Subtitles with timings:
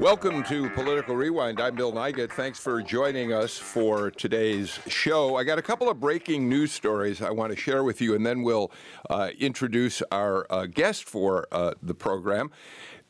[0.00, 1.60] Welcome to Political Rewind.
[1.60, 2.32] I'm Bill Nigut.
[2.32, 5.36] Thanks for joining us for today's show.
[5.36, 8.26] I got a couple of breaking news stories I want to share with you, and
[8.26, 8.72] then we'll
[9.08, 12.50] uh, introduce our uh, guest for uh, the program.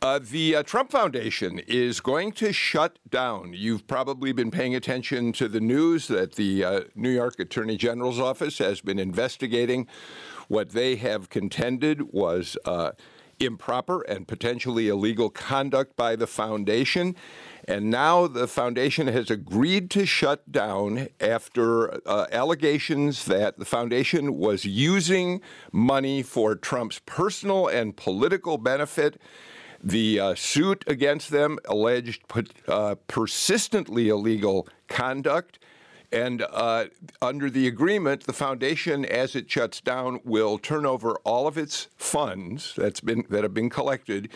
[0.02, 3.54] Uh, the uh, Trump Foundation is going to shut down.
[3.54, 8.20] You've probably been paying attention to the news that the uh, New York Attorney General's
[8.20, 9.86] office has been investigating
[10.48, 12.58] what they have contended was
[13.40, 17.16] improper and potentially illegal conduct by the foundation.
[17.66, 24.36] And now the foundation has agreed to shut down after uh, allegations that the foundation
[24.36, 25.40] was using
[25.72, 29.20] money for Trump's personal and political benefit.
[29.82, 32.22] The uh, suit against them alleged
[32.68, 35.58] uh, persistently illegal conduct.
[36.14, 36.84] And uh,
[37.20, 41.88] under the agreement, the foundation, as it shuts down, will turn over all of its
[41.96, 44.28] funds that's been that have been collected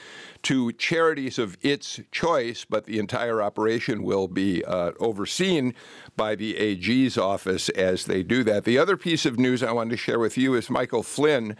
[0.42, 2.64] to charities of its choice.
[2.68, 5.72] But the entire operation will be uh, overseen
[6.16, 8.64] by the AG's office as they do that.
[8.64, 11.56] The other piece of news I wanted to share with you is Michael Flynn.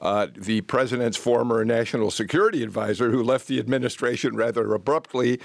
[0.00, 5.40] Uh, the president's former national security advisor, who left the administration rather abruptly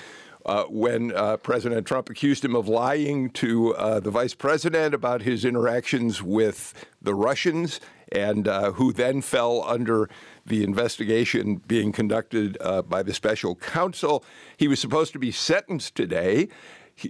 [0.47, 5.21] uh, when uh, President Trump accused him of lying to uh, the vice president about
[5.21, 7.79] his interactions with the Russians,
[8.11, 10.09] and uh, who then fell under
[10.45, 14.23] the investigation being conducted by the special counsel.
[14.55, 16.47] He was supposed to be sentenced today.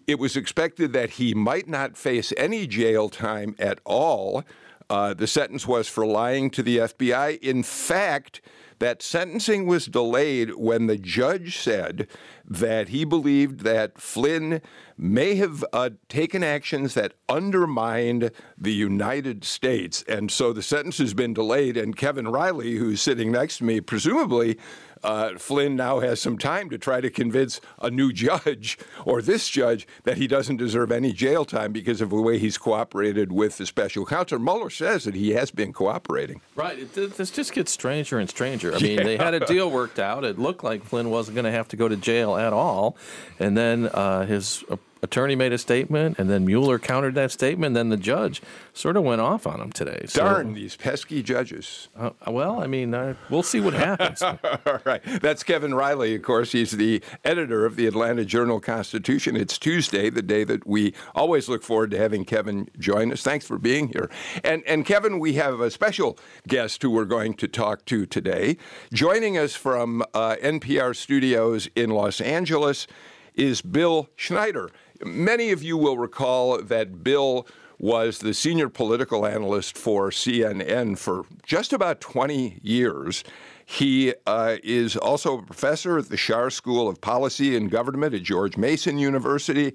[0.07, 4.43] It was expected that he might not face any jail time at all.
[4.89, 7.39] Uh, the sentence was for lying to the FBI.
[7.39, 8.41] In fact,
[8.79, 12.07] that sentencing was delayed when the judge said
[12.47, 14.61] that he believed that Flynn
[14.97, 20.03] may have uh, taken actions that undermined the United States.
[20.07, 21.77] And so the sentence has been delayed.
[21.77, 24.57] And Kevin Riley, who's sitting next to me, presumably
[25.03, 29.47] uh, Flynn now has some time to try to convince a new judge or this
[29.49, 33.57] judge that he doesn't deserve any jail time because of the way he's cooperated with
[33.57, 34.39] the special counsel.
[34.39, 36.41] Mueller says that he has been cooperating.
[36.55, 36.91] Right.
[36.93, 38.73] This just gets stranger and stranger.
[38.73, 39.03] I mean, yeah.
[39.03, 40.23] they had a deal worked out.
[40.23, 42.95] It looked like Flynn wasn't going to have to go to jail at all.
[43.39, 44.63] And then uh, his
[45.07, 47.67] attorney made a statement, and then Mueller countered that statement.
[47.67, 48.41] And Then the judge
[48.73, 50.05] sort of went off on him today.
[50.07, 51.87] So, Darn these pesky judges.
[51.97, 54.21] Uh, well, I mean, uh, we'll see what happens.
[54.65, 55.01] All right.
[55.21, 56.51] That's Kevin Riley, of course.
[56.51, 59.35] He's the editor of the Atlanta Journal Constitution.
[59.37, 63.21] It's Tuesday, the day that we always look forward to having Kevin join us.
[63.21, 64.09] Thanks for being here.
[64.43, 68.57] And, and Kevin, we have a special guest who we're going to talk to today.
[68.91, 72.87] Joining us from uh, NPR studios in Los Angeles
[73.35, 74.69] is Bill Schneider.
[75.03, 77.47] Many of you will recall that Bill
[77.79, 83.23] was the senior political analyst for CNN for just about 20 years.
[83.65, 88.23] He uh, is also a professor at the Schar School of Policy and Government at
[88.23, 89.73] George Mason University.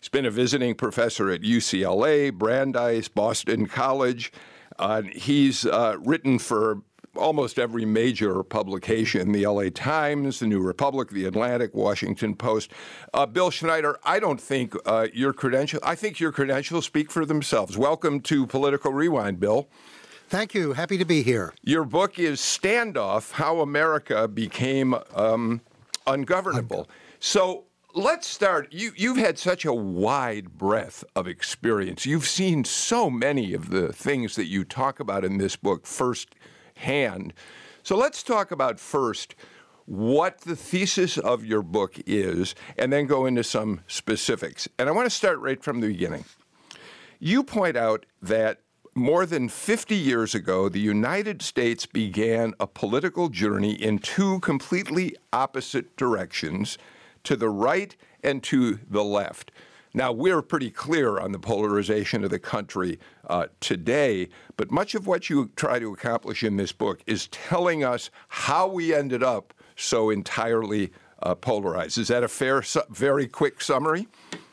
[0.00, 4.32] He's been a visiting professor at UCLA, Brandeis, Boston College.
[4.78, 6.82] Uh, he's uh, written for
[7.18, 12.72] almost every major publication the LA Times, the New Republic, the Atlantic, Washington Post.
[13.12, 17.26] Uh, Bill Schneider, I don't think uh, your credentials, I think your credentials speak for
[17.26, 17.76] themselves.
[17.76, 19.68] Welcome to Political Rewind, Bill.
[20.28, 20.74] Thank you.
[20.74, 21.54] Happy to be here.
[21.62, 25.62] Your book is Standoff How America Became um,
[26.06, 26.88] Ungovernable.
[27.18, 27.64] So,
[27.94, 28.72] let's start.
[28.72, 32.06] You, you've had such a wide breadth of experience.
[32.06, 36.34] You've seen so many of the things that you talk about in this book first
[36.78, 37.32] hand.
[37.82, 39.34] So let's talk about first
[39.86, 44.68] what the thesis of your book is, and then go into some specifics.
[44.78, 46.26] And I want to start right from the beginning.
[47.18, 48.60] You point out that
[48.94, 55.16] more than 50 years ago, the United States began a political journey in two completely
[55.32, 56.76] opposite directions
[57.24, 59.50] to the right and to the left.
[59.94, 62.98] Now, we're pretty clear on the polarization of the country
[63.28, 67.84] uh, today, but much of what you try to accomplish in this book is telling
[67.84, 70.92] us how we ended up so entirely
[71.22, 71.98] uh, polarized.
[71.98, 74.08] Is that a fair, su- very quick summary?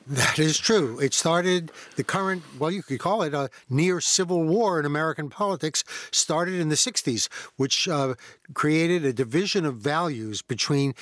[0.07, 0.99] That is true.
[0.99, 5.29] It started the current, well, you could call it a near civil war in American
[5.29, 8.13] politics, started in the 60s, which uh,
[8.53, 10.93] created a division of values between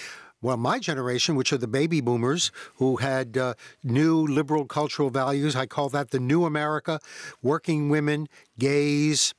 [0.43, 5.55] well, my generation, which are the baby boomers who had uh, new liberal cultural values,
[5.55, 6.99] I call that the new America,
[7.41, 8.27] working women,
[8.59, 9.33] gays,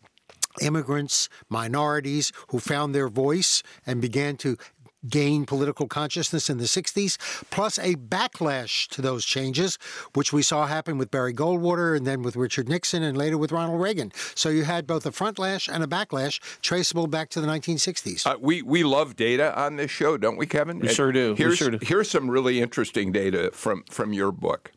[0.62, 4.56] immigrants, minorities who found their voice and began to
[5.08, 7.18] gain political consciousness in the 60s,
[7.50, 9.78] plus a backlash to those changes,
[10.14, 13.52] which we saw happen with Barry Goldwater and then with Richard Nixon and later with
[13.52, 14.12] Ronald Reagan.
[14.34, 18.26] So you had both a frontlash and a backlash traceable back to the 1960s.
[18.26, 20.78] Uh, we, we love data on this show, don't we, Kevin?
[20.78, 21.34] We sure do.
[21.36, 21.78] Here's, sure do.
[21.82, 24.72] here's some really interesting data from, from your book.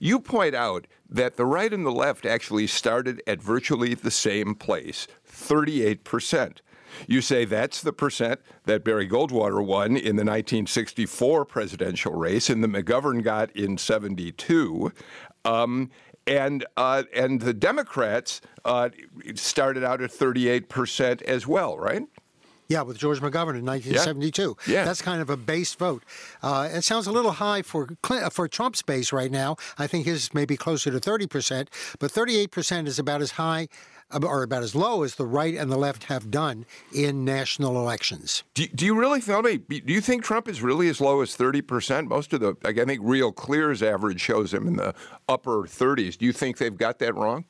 [0.00, 4.54] You point out that the right and the left actually started at virtually the same
[4.54, 6.58] place 38%.
[7.06, 12.62] You say that's the percent that Barry Goldwater won in the 1964 presidential race and
[12.62, 14.92] the McGovern got in 72.
[15.44, 15.90] Um,
[16.26, 18.90] and uh, and the Democrats uh,
[19.34, 22.06] started out at 38 percent as well, right?
[22.68, 24.56] Yeah, with George McGovern in 1972.
[24.66, 24.72] Yeah.
[24.72, 24.84] yeah.
[24.84, 26.04] That's kind of a base vote.
[26.42, 29.56] Uh, it sounds a little high for Clinton, for Trump's base right now.
[29.76, 31.68] I think his may be closer to 30%,
[31.98, 33.68] but 38% is about as high
[34.12, 38.44] or about as low as the right and the left have done in national elections.
[38.54, 39.58] Do, do you really tell me?
[39.58, 42.08] Do you think Trump is really as low as thirty percent?
[42.08, 44.94] Most of the, I think, Real Clear's average shows him in the
[45.28, 46.16] upper thirties.
[46.16, 47.44] Do you think they've got that wrong?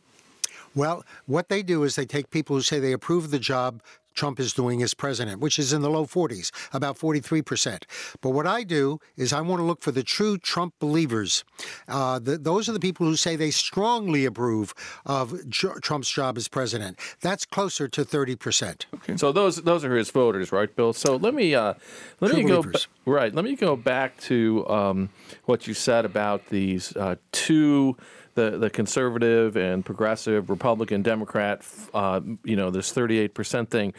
[0.75, 3.83] Well, what they do is they take people who say they approve of the job
[4.15, 7.85] Trump is doing as president, which is in the low 40s, about 43%.
[8.21, 11.45] But what I do is I want to look for the true Trump believers.
[11.89, 14.75] Uh, the, those are the people who say they strongly approve
[15.07, 16.99] of Trump's job as president.
[17.21, 18.87] That's closer to 30%.
[18.95, 19.17] Okay.
[19.17, 20.93] So those those are his voters, right, Bill?
[20.93, 21.75] So let me uh,
[22.21, 22.89] let true me believers.
[23.05, 23.35] go right.
[23.35, 25.09] Let me go back to um,
[25.45, 27.97] what you said about these uh, two
[28.35, 31.63] the, the conservative and progressive Republican Democrat,
[31.93, 33.93] uh, you know, this 38% thing,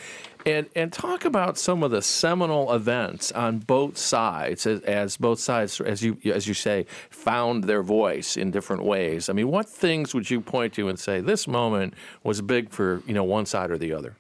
[0.46, 5.40] and and talk about some of the seminal events on both sides as, as both
[5.40, 9.30] sides, as you as you say, found their voice in different ways.
[9.30, 11.94] I mean, what things would you point to and say this moment
[12.24, 14.16] was big for you know one side or the other?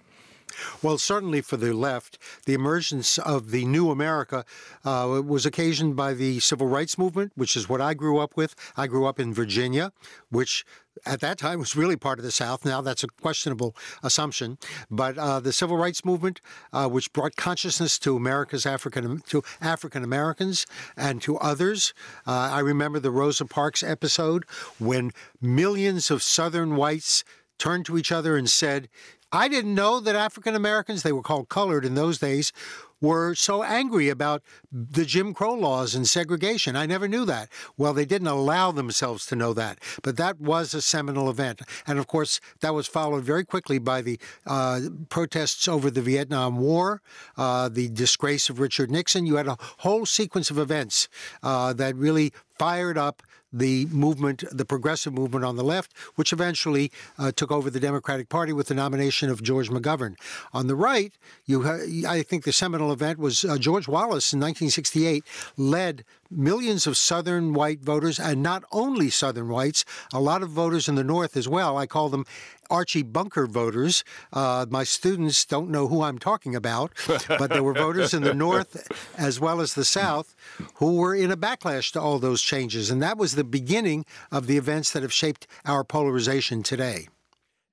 [0.82, 4.46] Well, certainly for the left, the emergence of the new America
[4.84, 8.56] uh, was occasioned by the civil rights movement, which is what I grew up with.
[8.76, 9.92] I grew up in Virginia,
[10.30, 10.66] which
[11.06, 12.66] at that time was really part of the South.
[12.66, 14.58] Now that's a questionable assumption,
[14.90, 16.40] but uh, the civil rights movement,
[16.72, 20.66] uh, which brought consciousness to America's African to African Americans
[20.96, 21.94] and to others.
[22.28, 24.46] Uh, I remember the Rosa Parks episode
[24.80, 25.12] when
[25.42, 27.24] millions of Southern whites
[27.58, 28.90] turned to each other and said,
[29.34, 32.54] I didn't know that African Americans, they were called colored in those days,
[33.02, 34.42] were so angry about
[34.72, 36.76] the Jim Crow laws and segregation.
[36.76, 37.50] I never knew that.
[37.76, 39.80] Well, they didn't allow themselves to know that.
[40.04, 41.64] But that was a seminal event.
[41.86, 46.58] And of course, that was followed very quickly by the uh, protests over the Vietnam
[46.58, 47.02] War,
[47.36, 49.26] uh, the disgrace of Richard Nixon.
[49.26, 51.10] You had a whole sequence of events
[51.42, 56.92] uh, that really fired up the movement, the progressive movement on the left, which eventually
[57.18, 60.16] uh, took over the Democratic Party with the nomination of George McGovern.
[60.54, 61.14] On the right,
[61.46, 65.24] you ha- I think the seminal event was uh, George Wallace in 1968
[65.56, 66.04] led
[66.38, 70.96] millions of Southern white voters, and not only Southern whites, a lot of voters in
[70.96, 71.78] the North as well.
[71.78, 72.26] I call them
[72.70, 74.04] Archie Bunker voters.
[74.32, 76.92] Uh, my students don't know who I'm talking about,
[77.28, 78.88] but there were voters in the North
[79.18, 80.36] as well as the South
[80.76, 82.90] who were in a backlash to all those changes.
[82.90, 87.08] And that was the beginning of the events that have shaped our polarization today.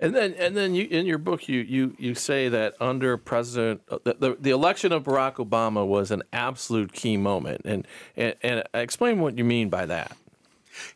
[0.01, 3.83] And then, and then you, in your book, you, you, you say that under President,
[3.91, 7.63] uh, the, the, the, election of Barack Obama was an absolute key moment.
[7.67, 10.17] And, and, and explain what you mean by that.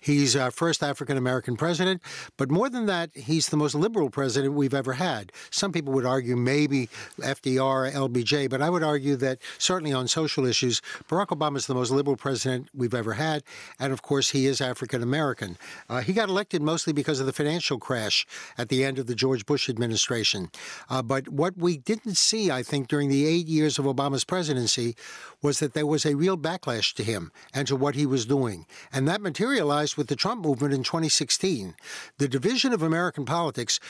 [0.00, 2.02] He's our first African American president,
[2.36, 5.32] but more than that, he's the most liberal president we've ever had.
[5.50, 6.88] Some people would argue maybe
[7.20, 11.66] FDR, or LBJ, but I would argue that certainly on social issues, Barack Obama is
[11.66, 13.42] the most liberal president we've ever had,
[13.78, 15.56] and of course, he is African American.
[15.88, 18.26] Uh, he got elected mostly because of the financial crash
[18.58, 20.50] at the end of the George Bush administration.
[20.88, 24.96] Uh, but what we didn't see, I think, during the eight years of Obama's presidency
[25.42, 28.66] was that there was a real backlash to him and to what he was doing.
[28.92, 31.74] And that materialized with the Trump movement in 2016.
[32.18, 33.80] The division of American politics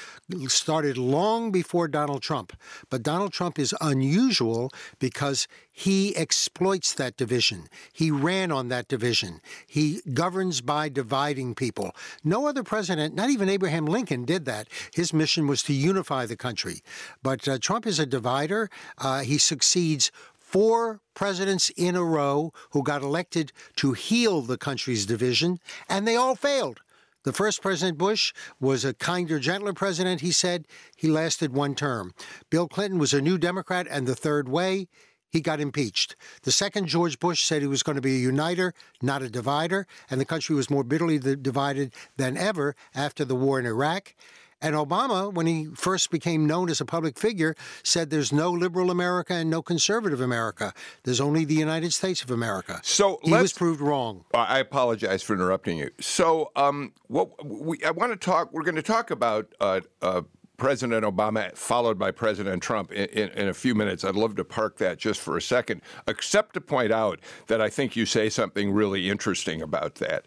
[0.48, 2.52] started long before Donald Trump.
[2.90, 7.68] But Donald Trump is unusual because he exploits that division.
[7.92, 9.40] He ran on that division.
[9.66, 11.94] He governs by dividing people.
[12.22, 14.68] No other president, not even Abraham Lincoln, did that.
[14.94, 16.82] His mission was to unify the country.
[17.22, 18.70] But uh, Trump is a divider.
[18.98, 20.12] Uh, he succeeds
[20.54, 25.58] four presidents in a row who got elected to heal the country's division,
[25.88, 26.80] and they all failed.
[27.24, 30.68] The first President Bush was a kinder, gentler president, he said.
[30.94, 32.14] He lasted one term.
[32.50, 34.86] Bill Clinton was a new Democrat and the third way.
[35.28, 36.14] He got impeached.
[36.44, 39.88] The second George Bush said he was going to be a uniter, not a divider,
[40.08, 44.14] and the country was more bitterly divided than ever after the war in Iraq.
[44.60, 48.90] And Obama, when he first became known as a public figure, said there's no liberal
[48.90, 50.72] America and no conservative America.
[51.02, 52.80] There's only the United States of America.
[52.82, 54.24] So he was proved wrong.
[54.32, 55.90] I apologize for interrupting you.
[56.00, 58.52] So, um, what we, I want to talk.
[58.52, 60.22] We're going to talk about uh, uh,
[60.56, 64.04] President Obama followed by President Trump in, in, in, a few minutes.
[64.04, 67.68] I'd love to park that just for a second, except to point out that I
[67.68, 70.26] think you say something really interesting about that.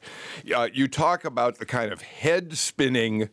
[0.54, 3.30] Uh, you talk about the kind of head spinning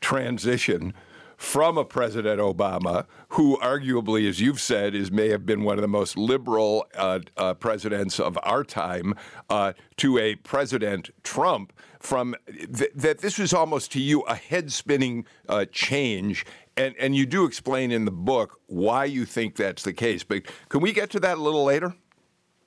[0.00, 0.94] transition
[1.36, 5.82] from a President Obama, who arguably, as you've said, is may have been one of
[5.82, 9.14] the most liberal uh, uh, presidents of our time,
[9.50, 11.72] uh, to a President Trump.
[11.98, 16.46] From th- that, this was almost to you a head spinning uh, change.
[16.76, 20.24] And, and you do explain in the book why you think that's the case.
[20.24, 21.94] But can we get to that a little later?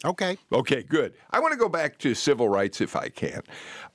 [0.06, 0.38] Okay.
[0.52, 1.14] Okay, good.
[1.32, 3.42] I want to go back to civil rights if I can.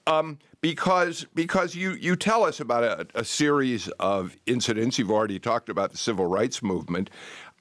[0.07, 4.99] Um, because because you, you tell us about a, a, series of incidents.
[4.99, 7.11] You've already talked about the civil rights movement.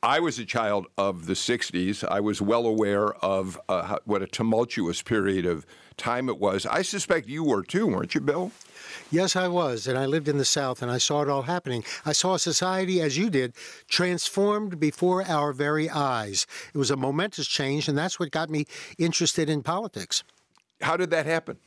[0.04, 2.04] I was a child of the 60s.
[2.08, 5.66] I was well aware of uh, what a tumultuous period of
[5.98, 6.66] time it was.
[6.66, 8.52] I suspect you were too, weren't you, Bill?
[9.12, 9.86] Yes, I was.
[9.86, 11.84] And I lived in the South and I saw it all happening.
[12.04, 13.54] I saw society, as you did,
[13.88, 16.48] transformed before our very eyes.
[16.74, 18.66] It was a momentous change, and that's what got me
[18.98, 20.24] interested in politics.
[20.82, 21.58] How did that happen?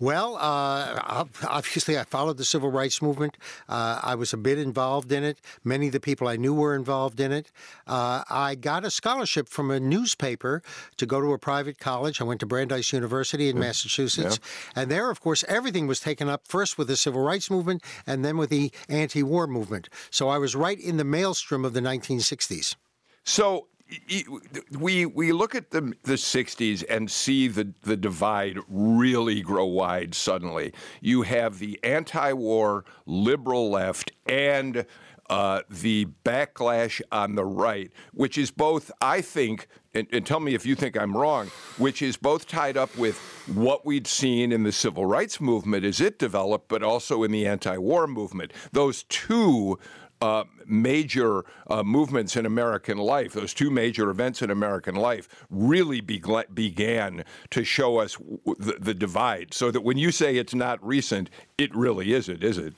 [0.00, 3.36] Well, uh, obviously, I followed the civil rights movement.
[3.68, 5.40] Uh, I was a bit involved in it.
[5.64, 7.50] Many of the people I knew were involved in it.
[7.86, 10.62] Uh, I got a scholarship from a newspaper
[10.98, 12.20] to go to a private college.
[12.20, 13.60] I went to Brandeis University in mm.
[13.60, 14.38] Massachusetts.
[14.40, 14.82] Yeah.
[14.82, 18.24] And there, of course, everything was taken up first with the civil rights movement and
[18.24, 19.88] then with the anti war movement.
[20.10, 22.76] So I was right in the maelstrom of the 1960s.
[23.24, 23.66] So
[24.78, 30.14] we we look at the the 60s and see the the divide really grow wide
[30.14, 30.72] suddenly.
[31.00, 34.84] You have the anti-war liberal left and
[35.30, 40.54] uh, the backlash on the right, which is both, I think, and, and, tell me
[40.54, 44.62] if you think I'm wrong, which is both tied up with what we'd seen in
[44.62, 48.52] the civil rights movement as it developed, but also in the anti war movement.
[48.72, 49.78] Those two
[50.20, 56.00] uh, major uh, movements in American life, those two major events in American life, really
[56.00, 56.22] be-
[56.54, 58.16] began to show us
[58.58, 59.54] the, the divide.
[59.54, 62.74] So that when you say it's not recent, it really isn't, is it?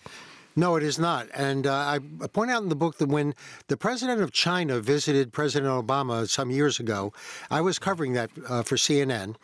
[0.56, 1.28] No, it is not.
[1.32, 1.98] And uh, I
[2.32, 3.34] point out in the book that when
[3.68, 7.12] the president of China visited President Obama some years ago,
[7.50, 9.36] I was covering that uh, for CNN.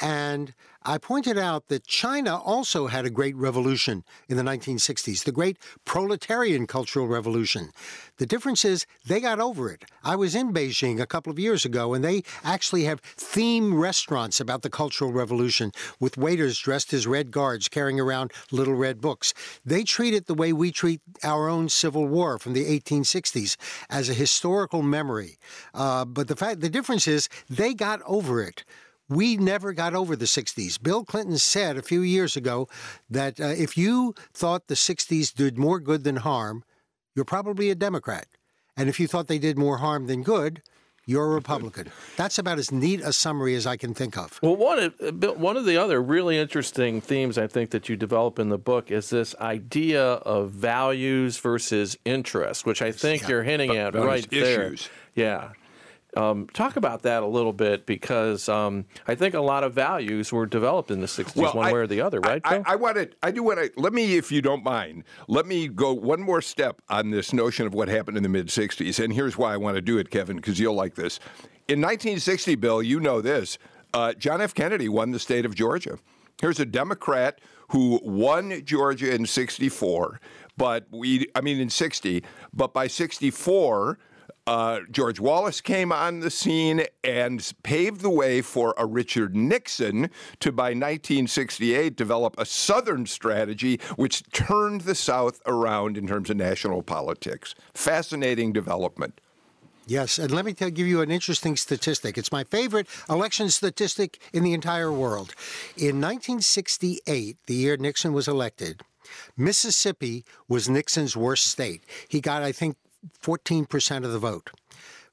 [0.00, 5.32] And I pointed out that China also had a great revolution in the 1960s, the
[5.32, 7.70] great proletarian cultural revolution.
[8.16, 9.84] The difference is they got over it.
[10.02, 14.40] I was in Beijing a couple of years ago, and they actually have theme restaurants
[14.40, 19.34] about the Cultural Revolution with waiters dressed as red guards carrying around little red books.
[19.62, 23.56] They treat it the way we treat our own Civil War from the 1860s
[23.90, 25.36] as a historical memory.
[25.74, 28.64] Uh, but the fact, the difference is they got over it.
[29.10, 30.80] We never got over the 60s.
[30.80, 32.68] Bill Clinton said a few years ago
[33.10, 36.62] that uh, if you thought the 60s did more good than harm,
[37.16, 38.28] you're probably a Democrat.
[38.76, 40.62] And if you thought they did more harm than good,
[41.06, 41.90] you're a Republican.
[42.16, 44.38] That's about as neat a summary as I can think of.
[44.42, 48.38] Well, one of, one of the other really interesting themes I think that you develop
[48.38, 53.28] in the book is this idea of values versus interest, which I think yeah.
[53.28, 54.88] you're hinting at right issues.
[55.14, 55.24] there.
[55.24, 55.50] Yeah.
[56.16, 60.32] Um, talk about that a little bit because um, I think a lot of values
[60.32, 62.40] were developed in the 60s, well, one I, way or the other, right?
[62.44, 65.04] I, I, I want to, I do want to, let me, if you don't mind,
[65.28, 68.48] let me go one more step on this notion of what happened in the mid
[68.48, 69.02] 60s.
[69.02, 71.20] And here's why I want to do it, Kevin, because you'll like this.
[71.68, 73.58] In 1960, Bill, you know this,
[73.94, 74.54] uh, John F.
[74.54, 75.98] Kennedy won the state of Georgia.
[76.40, 80.20] Here's a Democrat who won Georgia in 64,
[80.56, 83.98] but we, I mean, in 60, but by 64,
[84.50, 90.10] uh, George Wallace came on the scene and paved the way for a Richard Nixon
[90.40, 96.36] to, by 1968, develop a Southern strategy which turned the South around in terms of
[96.36, 97.54] national politics.
[97.74, 99.20] Fascinating development.
[99.86, 102.18] Yes, and let me tell, give you an interesting statistic.
[102.18, 105.32] It's my favorite election statistic in the entire world.
[105.76, 108.82] In 1968, the year Nixon was elected,
[109.36, 111.84] Mississippi was Nixon's worst state.
[112.08, 112.76] He got, I think,
[113.22, 114.50] 14% of the vote.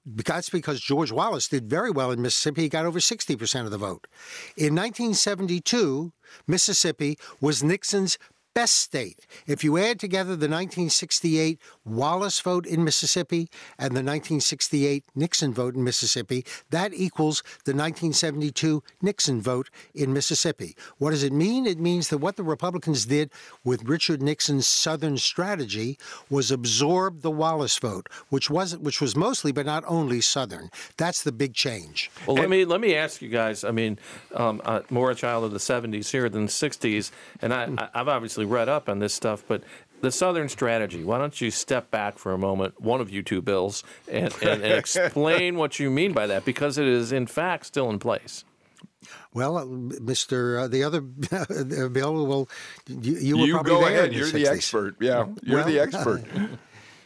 [0.05, 2.61] That's because George Wallace did very well in Mississippi.
[2.61, 4.07] He got over 60% of the vote.
[4.55, 6.13] In 1972,
[6.47, 8.17] Mississippi was Nixon's
[8.57, 9.27] best state.
[9.45, 15.75] If you add together the 1968 Wallace vote in Mississippi and the 1968 Nixon vote
[15.75, 20.75] in Mississippi, that equals the 1972 Nixon vote in Mississippi.
[20.97, 21.67] What does it mean?
[21.67, 23.29] It means that what the Republicans did
[23.63, 29.51] with Richard Nixon's Southern strategy was absorb the Wallace vote, which was which was mostly
[29.51, 30.71] but not only Southern.
[30.97, 32.09] That's the big change.
[32.25, 33.63] Well, let me let me ask you guys.
[33.63, 33.99] I mean,
[34.33, 37.11] um, uh, more a child of the '70s here than the '60s,
[37.43, 39.61] and I, I've obviously read up on this stuff, but
[40.01, 41.03] the Southern strategy.
[41.03, 44.61] Why don't you step back for a moment, one of you two bills, and, and,
[44.63, 48.43] and explain what you mean by that, because it is in fact still in place.
[49.33, 50.63] Well, uh, Mr.
[50.63, 51.01] Uh, the other
[51.89, 52.49] Bill, well,
[52.87, 54.05] you, you were you probably go there ahead.
[54.05, 54.51] in the You're the 60s.
[54.55, 54.95] expert.
[54.99, 56.23] Yeah, you're Well, the expert.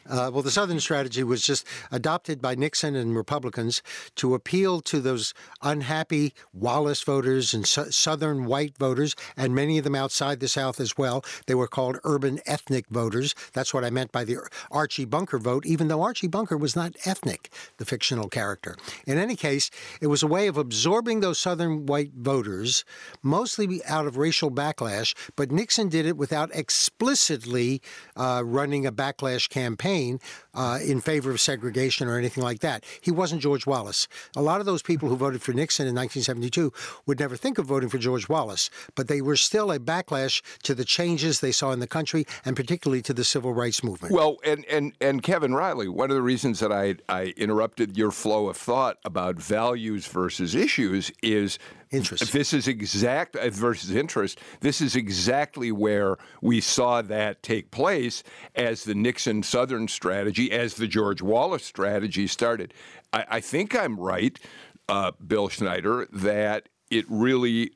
[0.09, 3.81] Uh, well, the Southern strategy was just adopted by Nixon and Republicans
[4.15, 9.83] to appeal to those unhappy Wallace voters and su- Southern white voters, and many of
[9.83, 11.23] them outside the South as well.
[11.45, 13.35] They were called urban ethnic voters.
[13.53, 14.37] That's what I meant by the
[14.71, 18.75] Archie Bunker vote, even though Archie Bunker was not ethnic, the fictional character.
[19.05, 19.69] In any case,
[20.01, 22.83] it was a way of absorbing those Southern white voters,
[23.21, 27.81] mostly out of racial backlash, but Nixon did it without explicitly
[28.15, 30.19] uh, running a backlash campaign pain
[30.53, 32.83] uh, in favor of segregation or anything like that.
[33.01, 34.07] He wasn't George Wallace.
[34.35, 36.73] A lot of those people who voted for Nixon in 1972
[37.05, 40.75] would never think of voting for George Wallace, but they were still a backlash to
[40.75, 44.13] the changes they saw in the country and particularly to the civil rights movement.
[44.13, 48.11] Well, and, and, and Kevin Riley, one of the reasons that I, I interrupted your
[48.11, 51.57] flow of thought about values versus issues is
[51.91, 52.31] Interest.
[52.31, 54.39] This is exact uh, versus interest.
[54.61, 58.23] This is exactly where we saw that take place
[58.55, 62.73] as the Nixon Southern strategy, as the George Wallace strategy started.
[63.11, 64.39] I, I think I'm right,
[64.87, 67.71] uh, Bill Schneider, that it really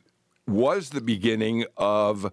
[0.47, 2.31] was the beginning of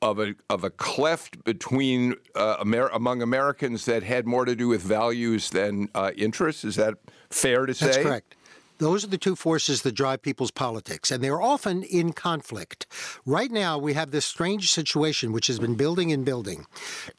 [0.00, 4.68] of a of a cleft between uh, Amer- among Americans that had more to do
[4.68, 6.64] with values than uh, interests.
[6.64, 6.94] Is that
[7.30, 7.86] fair to say?
[7.86, 8.36] That's correct.
[8.78, 12.86] Those are the two forces that drive people's politics, and they're often in conflict.
[13.26, 16.66] Right now, we have this strange situation which has been building and building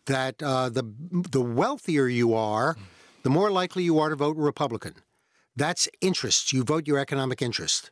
[0.05, 2.77] that uh, the, the wealthier you are,
[3.23, 4.95] the more likely you are to vote Republican.
[5.55, 6.53] That's interests.
[6.53, 7.91] You vote your economic interest.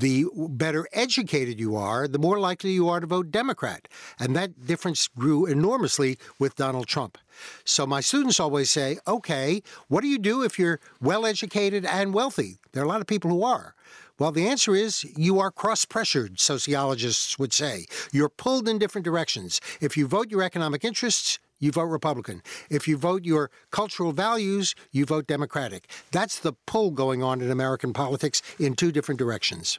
[0.00, 3.86] The better educated you are, the more likely you are to vote Democrat.
[4.18, 7.18] And that difference grew enormously with Donald Trump.
[7.66, 12.14] So my students always say, okay, what do you do if you're well educated and
[12.14, 12.56] wealthy?
[12.72, 13.74] There are a lot of people who are.
[14.18, 17.84] Well, the answer is you are cross pressured, sociologists would say.
[18.10, 19.60] You're pulled in different directions.
[19.82, 22.42] If you vote your economic interests, you vote Republican.
[22.70, 25.90] If you vote your cultural values, you vote Democratic.
[26.10, 29.78] That's the pull going on in American politics in two different directions.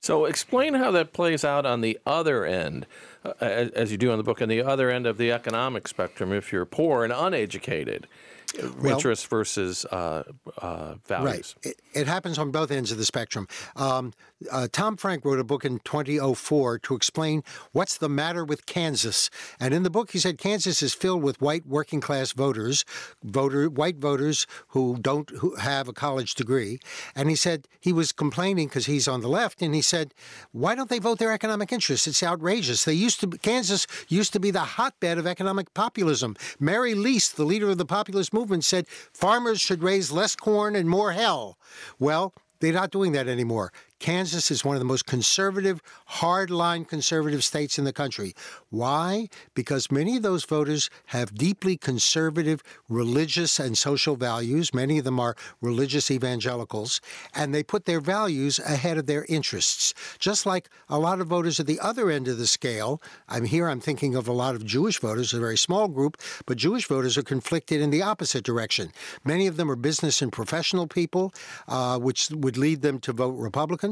[0.00, 2.86] So explain how that plays out on the other end,
[3.24, 5.88] uh, as, as you do in the book, on the other end of the economic
[5.88, 6.32] spectrum.
[6.32, 8.06] If you're poor and uneducated,
[8.54, 10.24] Well- interest versus uh,
[10.58, 11.54] uh, values.
[11.64, 11.72] Right.
[11.72, 13.48] It, it happens on both ends of the spectrum.
[13.76, 14.12] Um,
[14.50, 19.30] uh, Tom Frank wrote a book in 2004 to explain what's the matter with Kansas.
[19.58, 22.84] And in the book, he said Kansas is filled with white working class voters,
[23.22, 26.78] voter white voters who don't who have a college degree.
[27.14, 30.14] And he said he was complaining because he's on the left, and he said,
[30.52, 32.06] "Why don't they vote their economic interests?
[32.06, 32.84] It's outrageous.
[32.84, 36.36] They used to Kansas used to be the hotbed of economic populism.
[36.60, 40.88] Mary Lease, the leader of the populist movement, said farmers should raise less corn and
[40.88, 41.58] more hell.
[41.98, 43.72] Well, they're not doing that anymore.
[43.98, 48.34] Kansas is one of the most conservative, hardline conservative states in the country.
[48.70, 49.28] Why?
[49.54, 54.72] Because many of those voters have deeply conservative religious and social values.
[54.72, 57.00] Many of them are religious evangelicals,
[57.34, 59.94] and they put their values ahead of their interests.
[60.18, 63.68] Just like a lot of voters at the other end of the scale, I'm here,
[63.68, 67.18] I'm thinking of a lot of Jewish voters, a very small group, but Jewish voters
[67.18, 68.92] are conflicted in the opposite direction.
[69.24, 71.32] Many of them are business and professional people,
[71.66, 73.87] uh, which would lead them to vote Republican.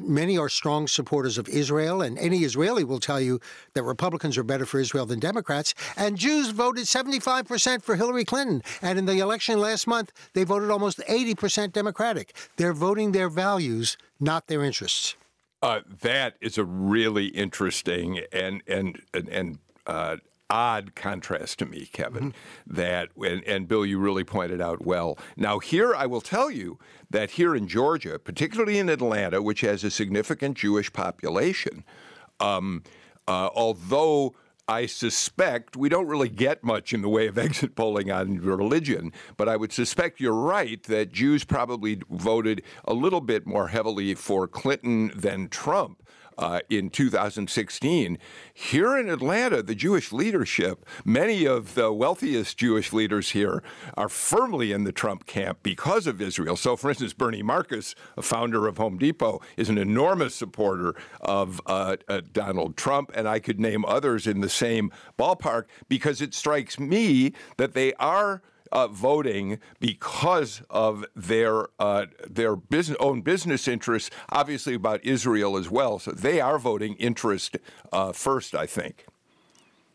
[0.00, 3.40] Many are strong supporters of Israel, and any Israeli will tell you
[3.74, 5.74] that Republicans are better for Israel than Democrats.
[5.96, 8.62] And Jews voted 75% for Hillary Clinton.
[8.82, 12.34] And in the election last month, they voted almost 80% Democratic.
[12.56, 15.16] They're voting their values, not their interests.
[15.60, 20.16] Uh, that is a really interesting and and and, and uh,
[20.50, 22.34] odd contrast to me, Kevin.
[22.66, 25.18] That and, and Bill, you really pointed out well.
[25.36, 26.78] Now here, I will tell you
[27.10, 31.84] that here in Georgia, particularly in Atlanta, which has a significant Jewish population,
[32.40, 32.82] um,
[33.26, 34.34] uh, although
[34.68, 39.12] I suspect we don't really get much in the way of exit polling on religion,
[39.36, 44.14] but I would suspect you're right that Jews probably voted a little bit more heavily
[44.14, 46.02] for Clinton than Trump.
[46.38, 48.18] Uh, in 2016.
[48.54, 53.62] Here in Atlanta, the Jewish leadership, many of the wealthiest Jewish leaders here,
[53.94, 56.56] are firmly in the Trump camp because of Israel.
[56.56, 61.60] So, for instance, Bernie Marcus, a founder of Home Depot, is an enormous supporter of
[61.66, 66.34] uh, uh, Donald Trump, and I could name others in the same ballpark because it
[66.34, 73.68] strikes me that they are uh, voting because of their uh, their business, own business
[73.68, 75.98] interests, obviously about Israel as well.
[75.98, 77.56] So they are voting interest
[77.92, 79.06] uh, first, I think.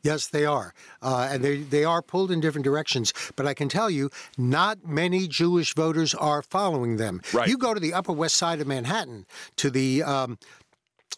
[0.04, 0.74] Yes, they are.
[1.02, 3.14] Uh, and they, they are pulled in different directions.
[3.38, 7.22] But I can tell you, not many Jewish voters are following them.
[7.34, 7.48] Right.
[7.48, 10.38] You go to the Upper West Side of Manhattan, to the um,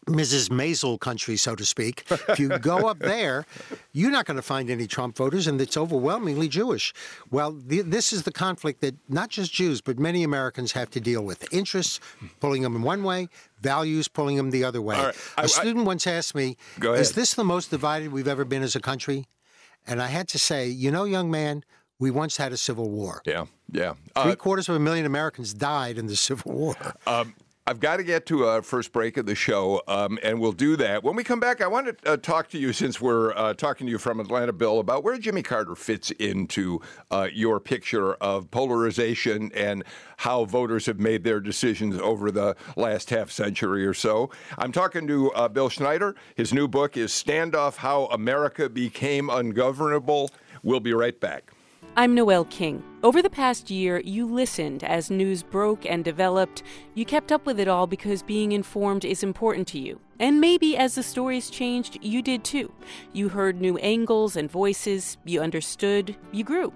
[0.08, 0.50] Mrs.
[0.50, 2.06] Maisel country, so to speak.
[2.30, 3.46] If you go up there,
[3.94, 6.94] you're not going to find any Trump voters, and it's overwhelmingly Jewish.
[7.32, 11.00] Well, the, this is the conflict that not just Jews, but many Americans have to
[11.00, 11.52] deal with.
[11.54, 12.00] Interests
[12.40, 13.30] pulling them in one way,
[13.62, 14.96] values pulling them the other way.
[14.98, 15.16] Right.
[15.38, 18.46] I- I- A student once asked me, Go Is this the most divided we've ever
[18.46, 19.26] been as a country?
[19.88, 21.64] And I had to say, You know, young man,
[22.00, 23.22] we once had a civil war.
[23.26, 23.94] Yeah, yeah.
[24.22, 26.76] Three Uh, quarters of a million Americans died in the Civil War.
[27.08, 27.34] um,
[27.68, 30.76] I've got to get to our first break of the show, um, and we'll do
[30.76, 31.04] that.
[31.04, 33.88] When we come back, I want to uh, talk to you, since we're uh, talking
[33.88, 38.52] to you from Atlanta, Bill, about where Jimmy Carter fits into uh, your picture of
[38.52, 39.84] polarization and
[40.18, 44.30] how voters have made their decisions over the last half century or so.
[44.60, 46.16] I'm talking to uh, Bill Schneider.
[46.36, 50.30] His new book is Standoff How America Became Ungovernable.
[50.62, 51.52] We'll be right back.
[51.98, 52.84] I'm Noel King.
[53.04, 56.62] Over the past year, you listened as news broke and developed.
[56.94, 60.02] You kept up with it all because being informed is important to you.
[60.20, 62.74] And maybe as the stories changed, you did too.
[63.14, 66.74] You heard new angles and voices, you understood, you grew.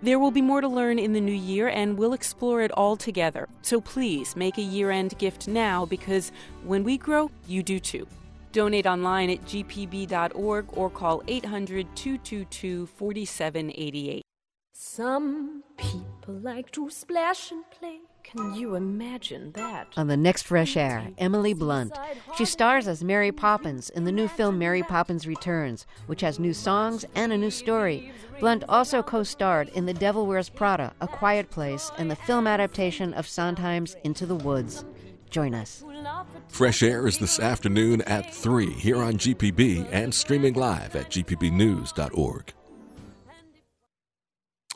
[0.00, 2.96] There will be more to learn in the new year, and we'll explore it all
[2.96, 3.48] together.
[3.62, 6.30] So please make a year end gift now because
[6.62, 8.06] when we grow, you do too.
[8.52, 14.21] Donate online at gpb.org or call 800 222 4788.
[14.84, 18.00] Some people like to splash and play.
[18.24, 19.86] Can you imagine that?
[19.96, 21.96] On the next Fresh Air, Emily Blunt.
[22.36, 26.52] She stars as Mary Poppins in the new film Mary Poppins Returns, which has new
[26.52, 28.12] songs and a new story.
[28.40, 32.48] Blunt also co starred in The Devil Wears Prada, A Quiet Place, and the film
[32.48, 34.84] adaptation of Sondheim's Into the Woods.
[35.30, 35.84] Join us.
[36.48, 42.52] Fresh Air is this afternoon at 3 here on GPB and streaming live at gpbnews.org.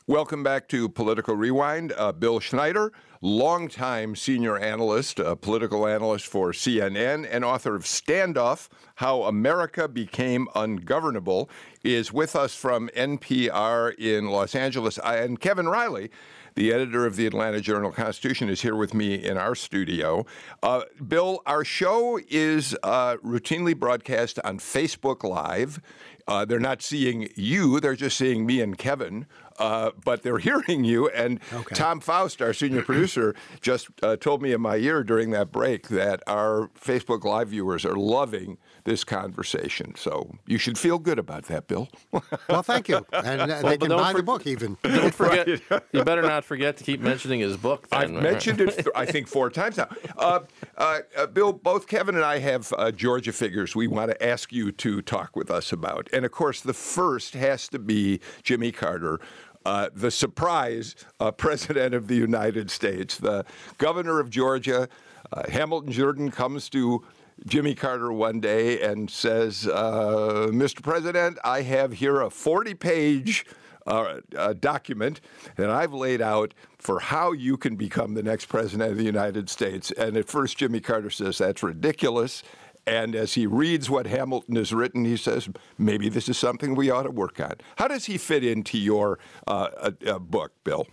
[0.09, 1.93] Welcome back to Political Rewind.
[1.97, 9.25] Uh, Bill Schneider, longtime senior analyst, political analyst for CNN, and author of Standoff How
[9.25, 11.51] America Became Ungovernable,
[11.83, 15.01] is with us from NPR in Los Angeles.
[15.03, 16.13] I, and Kevin Riley,
[16.55, 20.25] the editor of the Atlanta Journal Constitution, is here with me in our studio.
[20.63, 25.81] Uh, Bill, our show is uh, routinely broadcast on Facebook Live.
[26.29, 29.27] Uh, they're not seeing you, they're just seeing me and Kevin,
[29.59, 31.09] uh, but they're hearing you.
[31.09, 31.41] And
[31.75, 35.89] Tom Faust, our senior producer, just uh, told me in my ear during that break
[35.89, 39.95] that our Facebook Live viewers are loving this conversation.
[39.97, 41.89] So you should feel good about that, Bill.
[42.49, 43.05] well, thank you.
[43.13, 44.77] And uh, they can don't buy the book even.
[44.83, 45.49] Don't forget.
[45.49, 47.89] you better not forget to keep mentioning his book.
[47.89, 49.89] Then, I've mentioned it, th- I think, four times now.
[50.17, 50.41] Uh,
[50.77, 54.53] uh, uh, Bill, both Kevin and I have uh, Georgia figures we want to ask
[54.53, 56.09] you to talk with us about.
[56.13, 59.21] And of course, the first has to be Jimmy Carter.
[59.67, 63.45] Uh, the surprise uh, president of the United States, the
[63.79, 64.89] governor of Georgia,
[65.33, 67.05] uh, Hamilton Jordan, comes to
[67.47, 70.85] Jimmy Carter one day and says, uh, Mr.
[70.85, 73.45] President, I have here a 40 page
[73.89, 74.21] uh,
[74.61, 75.21] document
[75.57, 79.51] that I've laid out for how you can become the next president of the United
[79.51, 79.91] States.
[79.91, 82.45] And at first, Jimmy Carter says that's ridiculous.
[82.87, 86.89] And as he reads what Hamilton has written, he says, maybe this is something we
[86.91, 87.55] ought to work on.
[87.77, 90.87] How does he fit into your uh, uh, uh, book, Bill?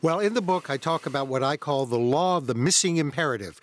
[0.00, 2.96] Well, in the book, I talk about what I call the law of the missing
[2.96, 3.60] imperative.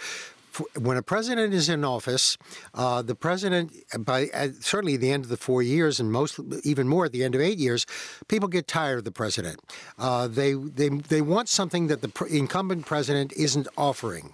[0.80, 2.38] When a president is in office,
[2.74, 6.40] uh, the president, by uh, certainly at the end of the four years, and most
[6.64, 7.86] even more at the end of eight years,
[8.28, 9.60] people get tired of the president.
[10.00, 14.34] Uh, they they they want something that the incumbent president isn't offering.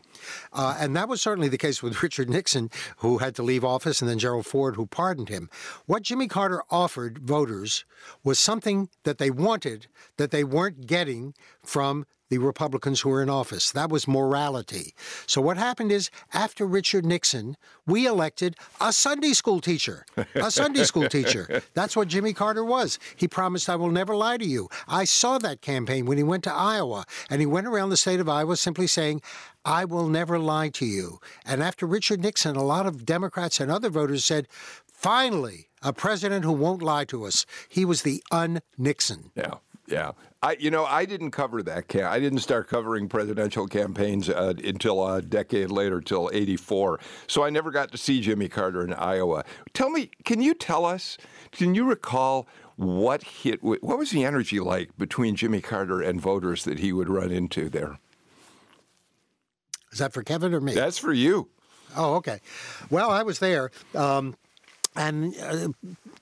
[0.52, 4.02] Uh, and that was certainly the case with Richard Nixon, who had to leave office,
[4.02, 5.50] and then Gerald Ford, who pardoned him.
[5.86, 7.86] What Jimmy Carter offered voters
[8.24, 11.34] was something that they wanted that they weren't getting
[11.64, 13.72] from the Republicans who were in office.
[13.72, 14.96] That was morality.
[15.28, 20.04] So what happened is after Richard Nixon, we elected a Sunday school teacher.
[20.34, 21.62] A Sunday school teacher.
[21.76, 22.98] That's what Jimmy Carter was.
[23.16, 24.68] He promised, I will never lie to you.
[24.88, 28.20] I saw that campaign when he went to Iowa, and he went around the state
[28.20, 29.22] of Iowa simply saying,
[29.66, 31.20] I will never lie to you.
[31.46, 34.48] And after Richard Nixon, a lot of Democrats and other voters said,
[34.86, 37.46] finally, a president who won't lie to us.
[37.70, 39.32] He was the un-Nixon.
[39.36, 39.56] Yeah.
[39.88, 40.12] Yeah.
[40.42, 41.88] I, you know, I didn't cover that.
[41.88, 47.00] Cam- I didn't start covering presidential campaigns uh, until a decade later, till '84.
[47.28, 49.46] So I never got to see Jimmy Carter in Iowa.
[49.74, 51.18] Tell me, can you tell us?
[51.52, 53.64] Can you recall what hit?
[53.64, 57.70] What was the energy like between Jimmy Carter and voters that he would run into
[57.70, 58.00] there?
[59.94, 60.74] Is that for Kevin or me?
[60.74, 61.48] That's for you.
[61.96, 62.42] Oh, okay.
[62.90, 63.72] Well, I was there.
[63.96, 64.36] Um,
[64.96, 65.68] and uh,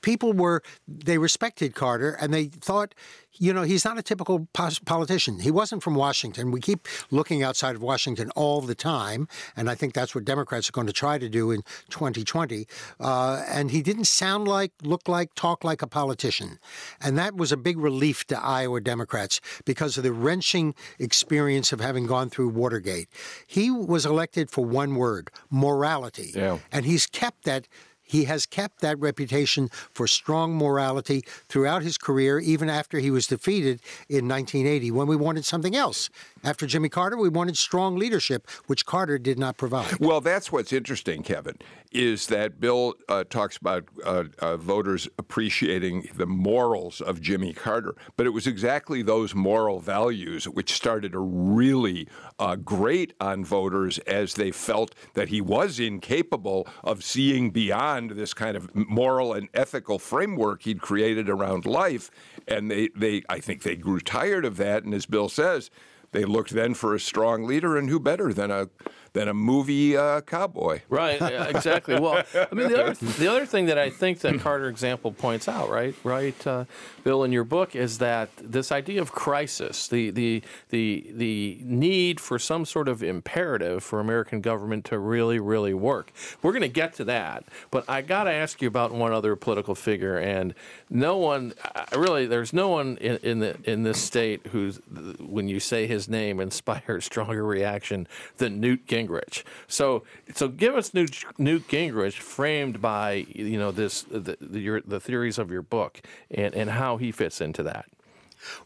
[0.02, 2.94] people were they respected Carter and they thought
[3.34, 5.40] you know he's not a typical politician.
[5.40, 6.52] He wasn't from Washington.
[6.52, 10.70] We keep looking outside of Washington all the time and I think that's what Democrats
[10.70, 12.68] are going to try to do in 2020
[13.00, 16.60] uh, and he didn't sound like look like talk like a politician.
[17.02, 21.80] And that was a big relief to Iowa Democrats because of the wrenching experience of
[21.80, 23.08] having gone through Watergate.
[23.48, 26.32] He was elected for one word morality.
[26.36, 26.60] Yeah.
[26.72, 27.68] and he's kept that
[28.12, 33.26] he has kept that reputation for strong morality throughout his career, even after he was
[33.26, 36.10] defeated in 1980 when we wanted something else.
[36.44, 40.00] After Jimmy Carter, we wanted strong leadership, which Carter did not provide.
[40.00, 41.58] Well, that's what's interesting, Kevin,
[41.92, 47.96] is that Bill uh, talks about uh, uh, voters appreciating the morals of Jimmy Carter,
[48.18, 52.08] but it was exactly those moral values which started to really
[52.40, 58.34] uh, grate on voters as they felt that he was incapable of seeing beyond this
[58.34, 62.10] kind of moral and ethical framework he'd created around life.
[62.48, 64.84] And they, they I think they grew tired of that.
[64.84, 65.70] And as Bill says,
[66.12, 68.70] they looked then for a strong leader, and who better than a
[69.14, 70.82] than a movie uh, cowboy?
[70.90, 72.00] Right, exactly.
[72.00, 75.48] Well, I mean, the other, the other thing that I think that Carter example points
[75.48, 76.66] out, right, right, uh,
[77.04, 82.20] Bill, in your book, is that this idea of crisis, the the the the need
[82.20, 86.12] for some sort of imperative for American government to really, really work.
[86.42, 89.36] We're going to get to that, but I got to ask you about one other
[89.36, 90.54] political figure, and
[90.90, 91.54] no one,
[91.96, 94.78] really, there's no one in, in the in this state who's,
[95.20, 99.44] when you say his name, inspires stronger reaction than Newt Gingrich.
[99.68, 104.82] So, so give us Newt, Newt Gingrich framed by you know this the, the, your,
[104.82, 107.86] the theories of your book and and how he fits into that.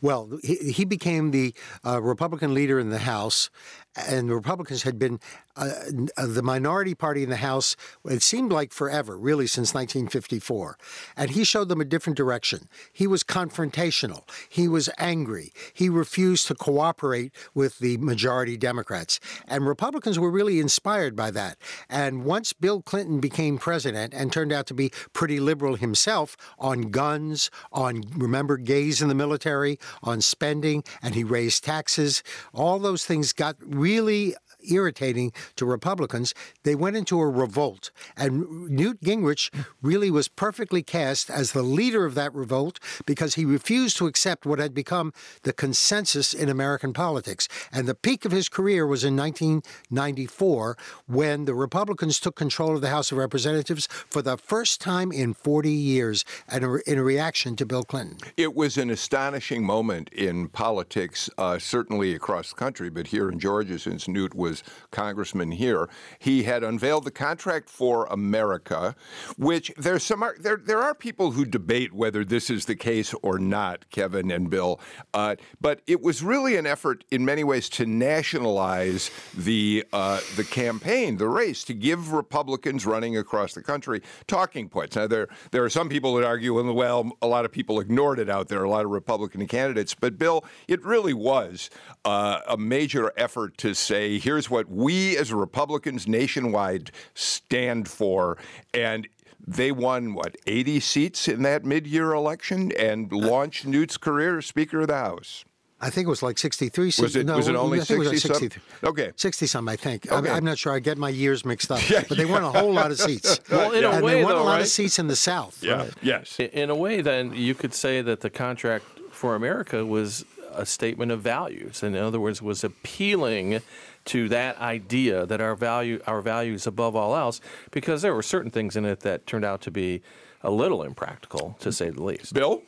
[0.01, 1.53] Well, he, he became the
[1.85, 3.49] uh, Republican leader in the House,
[3.95, 5.19] and the Republicans had been
[5.55, 5.71] uh,
[6.17, 10.77] uh, the minority party in the House, it seemed like forever, really since 1954.
[11.15, 12.67] And he showed them a different direction.
[12.91, 14.23] He was confrontational.
[14.49, 15.53] He was angry.
[15.73, 19.19] He refused to cooperate with the majority Democrats.
[19.47, 21.57] And Republicans were really inspired by that.
[21.89, 26.91] And once Bill Clinton became president and turned out to be pretty liberal himself on
[26.91, 33.05] guns, on, remember, gays in the military, on spending, and he raised taxes, all those
[33.05, 34.35] things got really really
[34.69, 37.91] irritating to Republicans, they went into a revolt.
[38.17, 39.51] And Newt Gingrich
[39.81, 44.45] really was perfectly cast as the leader of that revolt because he refused to accept
[44.45, 47.47] what had become the consensus in American politics.
[47.71, 52.81] And the peak of his career was in 1994 when the Republicans took control of
[52.81, 57.55] the House of Representatives for the first time in 40 years and in a reaction
[57.55, 58.17] to Bill Clinton.
[58.37, 63.39] It was an astonishing moment in politics, uh, certainly across the country, but here in
[63.39, 64.54] Georgia, since Newt was
[64.91, 65.89] congressman here,
[66.19, 68.95] he had unveiled the Contract for America,
[69.37, 73.39] which there's some there there are people who debate whether this is the case or
[73.39, 74.79] not, Kevin and Bill.
[75.13, 80.43] Uh, but it was really an effort, in many ways, to nationalize the uh, the
[80.43, 84.95] campaign, the race, to give Republicans running across the country talking points.
[84.95, 88.29] Now there there are some people that argue, well, a lot of people ignored it
[88.29, 89.93] out there, a lot of Republican candidates.
[89.93, 91.69] But Bill, it really was
[92.03, 98.37] uh, a major effort to say, here's is what we as Republicans nationwide stand for.
[98.73, 99.07] And
[99.47, 104.45] they won, what, 80 seats in that mid year election and launched Newt's career as
[104.45, 105.45] Speaker of the House.
[105.81, 107.01] I think it was like 63 seats.
[107.03, 108.49] Was it, no, was it only 60 like some?
[108.83, 109.11] Okay.
[109.15, 110.07] 60 some, I think.
[110.09, 110.15] Okay.
[110.15, 110.73] I'm, I'm, not sure.
[110.73, 111.81] I get my years mixed up.
[112.07, 113.41] but they won a whole lot of seats.
[113.51, 114.61] well, in a and way, they won though, a lot right?
[114.61, 115.61] of seats in the South.
[115.61, 115.73] Yeah.
[115.73, 115.93] Right.
[116.01, 116.39] Yes.
[116.39, 121.11] In a way, then, you could say that the contract for America was a statement
[121.11, 121.83] of values.
[121.83, 123.61] In other words, was appealing
[124.05, 127.41] to that idea that our value our values above all else
[127.71, 130.01] because there were certain things in it that turned out to be
[130.41, 132.33] a little impractical to say the least.
[132.33, 132.61] Bill?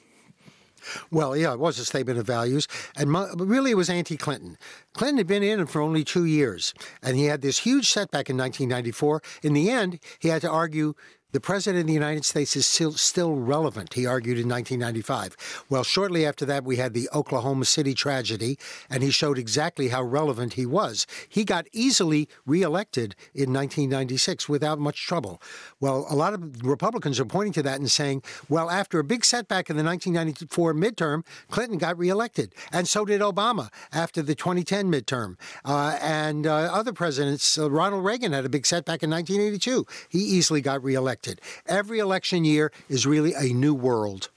[1.11, 4.57] Well, yeah, it was a statement of values, and mo- really it was anti-Clinton.
[4.93, 8.37] Clinton had been in for only two years, and he had this huge setback in
[8.37, 9.21] 1994.
[9.43, 10.93] In the end, he had to argue
[11.33, 15.65] the President of the United States is still, still relevant, he argued in 1995.
[15.69, 18.57] Well, shortly after that, we had the Oklahoma City tragedy,
[18.89, 21.05] and he showed exactly how relevant he was.
[21.27, 25.41] He got easily reelected in 1996 without much trouble.
[25.81, 29.25] Well, a lot of Republicans are pointing to that and saying, well, after a big
[29.25, 34.89] setback in the 1994 midterm, Clinton got reelected, and so did Obama after the 2010
[34.89, 35.35] midterm.
[35.65, 39.85] Uh, and uh, other presidents, uh, Ronald Reagan had a big setback in 1982.
[40.07, 41.41] He easily got reelected elected.
[41.65, 44.29] Every election year is really a new world.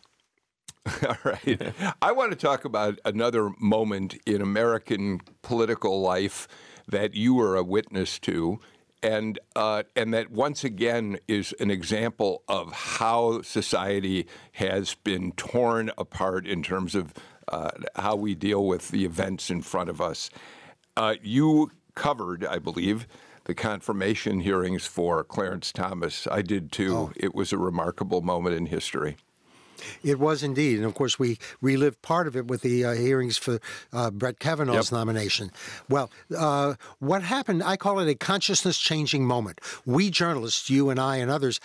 [1.06, 1.74] All right.
[2.00, 6.48] I want to talk about another moment in American political life
[6.88, 8.60] that you were a witness to.
[9.02, 15.90] And uh, and that once again is an example of how society has been torn
[15.96, 17.14] apart in terms of
[17.48, 20.28] uh, how we deal with the events in front of us.
[20.98, 23.06] Uh, you covered, I believe,
[23.50, 26.28] the confirmation hearings for Clarence Thomas.
[26.30, 26.94] I did too.
[26.94, 27.12] Oh.
[27.16, 29.16] It was a remarkable moment in history.
[30.04, 33.36] It was indeed, and of course we relived part of it with the uh, hearings
[33.38, 33.58] for
[33.92, 34.98] uh, Brett Kavanaugh's yep.
[35.00, 35.50] nomination.
[35.88, 37.64] Well, uh, what happened?
[37.64, 39.60] I call it a consciousness-changing moment.
[39.84, 41.58] We journalists, you and I and others,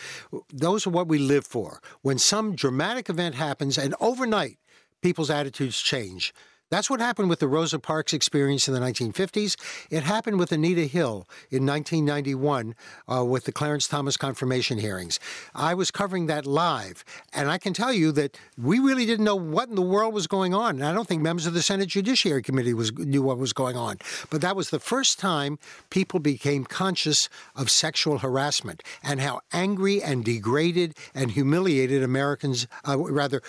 [0.52, 1.82] those are what we live for.
[2.02, 4.58] When some dramatic event happens, and overnight
[5.04, 6.34] people's attitudes change.
[6.71, 9.56] That's what happened with the Rosa Parks experience in the 1950s.
[9.91, 12.73] It happened with Anita Hill in 1991
[13.08, 15.19] uh, with the Clarence Thomas confirmation hearings.
[15.54, 19.36] I was covering that live, and I can tell you that we really didn't know
[19.36, 20.78] what in the world was going on.
[20.78, 23.78] And I don't think members of the Senate Judiciary Committee was, knew what was going
[23.78, 23.99] on.
[24.32, 25.60] But that was the first time
[25.91, 32.97] people became conscious of sexual harassment and how angry and degraded and humiliated Americans, uh,
[32.97, 33.43] rather,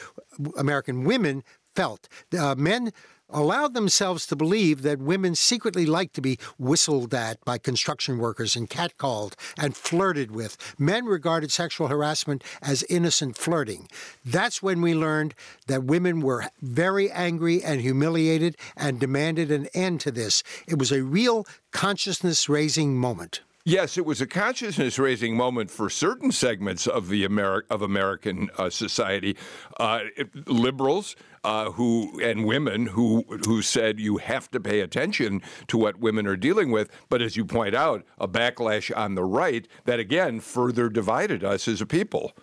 [0.59, 1.43] American women
[1.77, 2.09] felt.
[2.37, 2.93] Uh, men
[3.29, 8.55] allowed themselves to believe that women secretly liked to be whistled at by construction workers
[8.55, 10.57] and catcalled and flirted with.
[10.79, 13.89] Men regarded sexual harassment as innocent flirting.
[14.25, 15.35] That's when we learned
[15.67, 20.43] that women were very angry and humiliated and demanded an end to this.
[20.69, 23.41] It was a real consciousness raising moment.
[23.69, 28.49] Yes, it was a consciousness raising moment for certain segments of the Ameri- of American
[28.57, 29.37] uh, society.
[29.77, 30.03] Uh,
[30.47, 35.99] liberals, uh, who and women who who said you have to pay attention to what
[35.99, 36.89] women are dealing with.
[37.09, 41.67] But as you point out, a backlash on the right that again further divided us
[41.67, 42.35] as a people.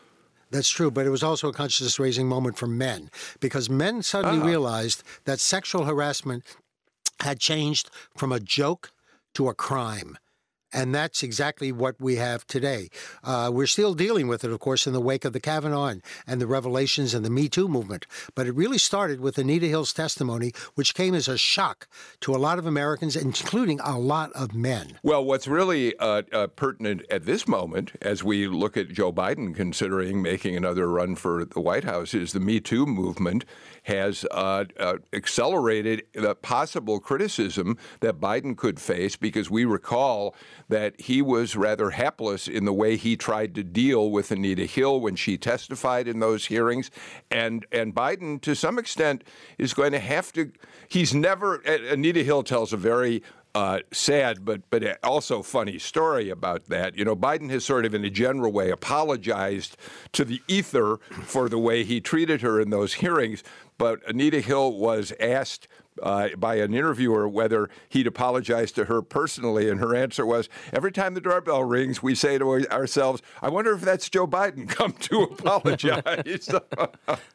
[0.51, 3.09] That's true, but it was also a consciousness raising moment for men
[3.39, 4.47] because men suddenly uh-huh.
[4.47, 6.43] realized that sexual harassment
[7.21, 8.91] had changed from a joke
[9.35, 10.17] to a crime.
[10.73, 12.89] And that's exactly what we have today.
[13.23, 15.93] Uh, we're still dealing with it, of course, in the wake of the Kavanaugh
[16.27, 18.07] and, the revelations and the Me Too movement.
[18.33, 21.87] But it really started with Anita Hill's testimony, which came as a shock
[22.21, 24.97] to a lot of Americans, including a lot of men.
[25.03, 29.55] Well, what's really uh, uh, pertinent at this moment, as we look at Joe Biden
[29.55, 33.45] considering making another run for the White House, is the Me Too movement
[33.83, 40.35] has uh, uh, accelerated the possible criticism that Biden could face because we recall
[40.73, 44.99] that he was rather hapless in the way he tried to deal with Anita Hill
[44.99, 46.89] when she testified in those hearings.
[47.29, 49.23] And, and Biden, to some extent,
[49.59, 50.51] is going to have to.
[50.87, 51.57] He's never.
[51.57, 53.21] Anita Hill tells a very
[53.53, 56.97] uh, sad but but also funny story about that.
[56.97, 59.77] You know, Biden has sort of, in a general way, apologized
[60.13, 63.43] to the ether for the way he treated her in those hearings.
[63.77, 65.67] But Anita Hill was asked
[66.01, 70.91] uh, by an interviewer whether he'd apologize to her personally, and her answer was, "Every
[70.91, 74.93] time the doorbell rings, we say to ourselves, I wonder if that's Joe Biden come
[74.93, 76.49] to apologize."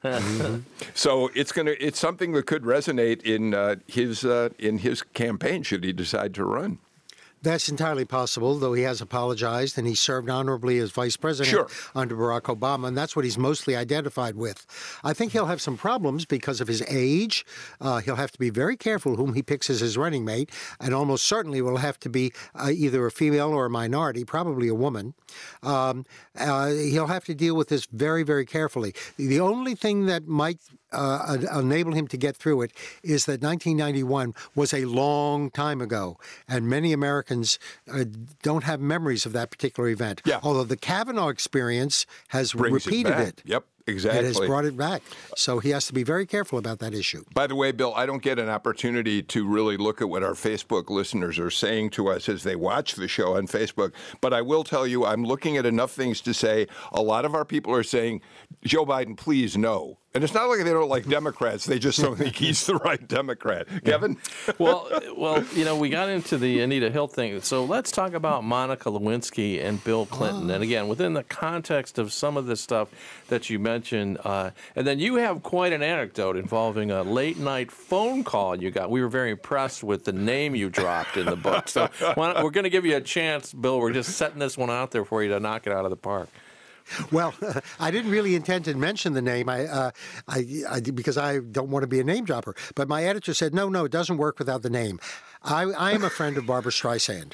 [0.94, 5.62] so it's gonna it's something that could resonate in uh, his uh, in his campaign
[5.62, 6.79] should he decide to run.
[7.42, 11.68] That's entirely possible, though he has apologized and he served honorably as vice president sure.
[11.94, 14.66] under Barack Obama, and that's what he's mostly identified with.
[15.05, 17.46] I think he'll have some problems because of his age.
[17.81, 20.94] Uh, he'll have to be very careful whom he picks as his running mate, and
[20.94, 24.74] almost certainly will have to be uh, either a female or a minority, probably a
[24.74, 25.14] woman.
[25.62, 26.05] Um,
[26.38, 28.94] uh, he'll have to deal with this very, very carefully.
[29.16, 30.59] The only thing that might
[30.92, 32.72] uh, enable him to get through it
[33.03, 37.59] is that 1991 was a long time ago, and many Americans
[37.92, 38.05] uh,
[38.42, 40.22] don't have memories of that particular event.
[40.24, 40.40] Yeah.
[40.42, 43.42] Although the Kavanaugh experience has Brings repeated it, it.
[43.44, 44.20] Yep exactly.
[44.20, 45.03] It has brought it back.
[45.37, 47.24] So he has to be very careful about that issue.
[47.35, 50.33] By the way, Bill, I don't get an opportunity to really look at what our
[50.33, 53.92] Facebook listeners are saying to us as they watch the show on Facebook.
[54.20, 57.35] But I will tell you, I'm looking at enough things to say a lot of
[57.35, 58.20] our people are saying,
[58.64, 59.99] Joe Biden, please no.
[60.14, 63.07] And it's not like they don't like Democrats; they just don't think he's the right
[63.07, 63.68] Democrat.
[63.84, 64.16] Kevin,
[64.59, 68.43] well, well, you know, we got into the Anita Hill thing, so let's talk about
[68.43, 70.51] Monica Lewinsky and Bill Clinton.
[70.51, 70.55] Oh.
[70.55, 72.89] And again, within the context of some of this stuff
[73.29, 77.70] that you mentioned, uh, and then you have quite an anecdote involving a late night
[77.70, 78.91] phone call you got.
[78.91, 81.68] We were very impressed with the name you dropped in the book.
[81.68, 83.79] So we're going to give you a chance, Bill.
[83.79, 85.97] We're just setting this one out there for you to knock it out of the
[85.97, 86.29] park.
[87.12, 87.35] Well,
[87.81, 89.91] I didn't really intend to mention the name, I, uh,
[90.26, 92.55] I, I, because I don't want to be a name dropper.
[92.74, 94.99] But my editor said, no, no, it doesn't work without the name.
[95.49, 97.32] I, I am a friend of Barbra Streisand.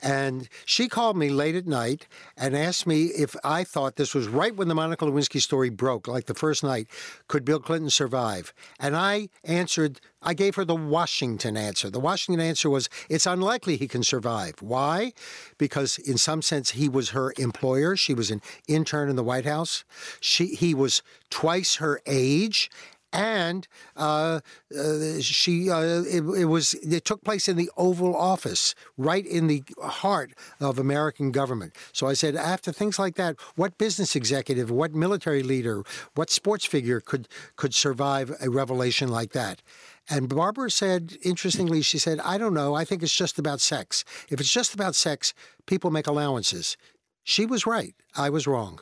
[0.00, 2.06] And she called me late at night
[2.36, 6.06] and asked me if I thought this was right when the Monica Lewinsky story broke,
[6.06, 6.86] like the first night,
[7.26, 8.54] could Bill Clinton survive?
[8.78, 11.90] And I answered, I gave her the Washington answer.
[11.90, 14.62] The Washington answer was, it's unlikely he can survive.
[14.62, 15.12] Why?
[15.58, 17.96] Because in some sense, he was her employer.
[17.96, 19.84] She was an intern in the White House.
[20.20, 22.70] She, he was twice her age
[23.16, 24.40] and uh,
[24.78, 29.46] uh, she uh, it, it, was it took place in the Oval Office, right in
[29.46, 31.74] the heart of American government.
[31.92, 35.82] So I said, after things like that, what business executive, what military leader,
[36.14, 39.62] what sports figure could could survive a revelation like that?
[40.08, 42.74] And Barbara said, interestingly, she said, I don't know.
[42.74, 44.04] I think it's just about sex.
[44.28, 45.34] If it's just about sex,
[45.66, 46.76] people make allowances.
[47.24, 47.94] She was right.
[48.16, 48.80] I was wrong.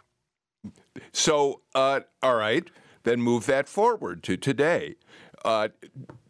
[1.13, 2.69] So, uh, all right
[3.05, 4.97] then move that forward to today.
[5.45, 5.69] Uh,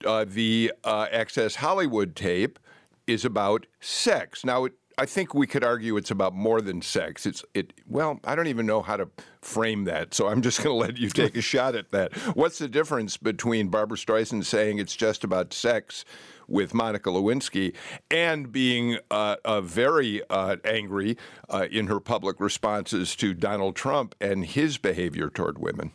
[0.05, 2.59] uh, the uh, Access Hollywood tape
[3.07, 4.45] is about sex.
[4.45, 7.27] Now, it, I think we could argue it's about more than sex.
[7.27, 7.73] It's it.
[7.89, 9.09] Well, I don't even know how to
[9.41, 12.13] frame that, so I'm just going to let you take a shot at that.
[12.37, 16.05] What's the difference between Barbra Streisand saying it's just about sex
[16.47, 17.75] with Monica Lewinsky
[18.11, 21.17] and being uh, uh, very uh, angry
[21.49, 25.93] uh, in her public responses to Donald Trump and his behavior toward women?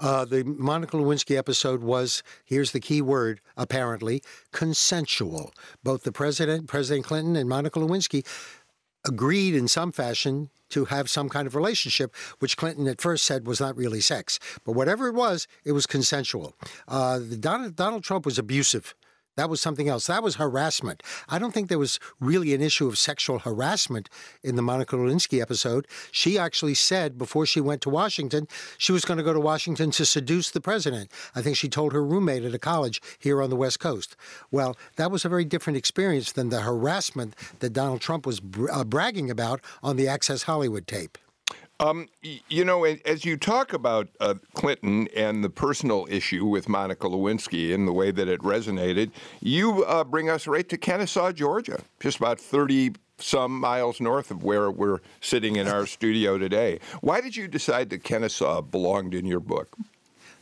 [0.00, 4.22] Uh, the Monica Lewinsky episode was, here's the key word, apparently,
[4.52, 5.52] consensual.
[5.82, 8.24] Both the president, President Clinton, and Monica Lewinsky
[9.06, 13.46] agreed in some fashion to have some kind of relationship, which Clinton at first said
[13.46, 14.38] was not really sex.
[14.64, 16.54] But whatever it was, it was consensual.
[16.86, 18.94] Uh, Donald, Donald Trump was abusive
[19.38, 20.08] that was something else.
[20.08, 21.00] That was harassment.
[21.28, 24.08] I don't think there was really an issue of sexual harassment
[24.42, 25.86] in the Monica Lewinsky episode.
[26.10, 29.92] She actually said before she went to Washington, she was going to go to Washington
[29.92, 31.12] to seduce the president.
[31.36, 34.16] I think she told her roommate at a college here on the West Coast.
[34.50, 38.40] Well, that was a very different experience than the harassment that Donald Trump was
[38.72, 41.16] uh, bragging about on the Access Hollywood tape.
[41.80, 47.06] Um, you know, as you talk about uh, Clinton and the personal issue with Monica
[47.06, 51.80] Lewinsky and the way that it resonated, you uh, bring us right to Kennesaw, Georgia,
[52.00, 56.80] just about 30 some miles north of where we're sitting in our studio today.
[57.00, 59.76] Why did you decide that Kennesaw belonged in your book?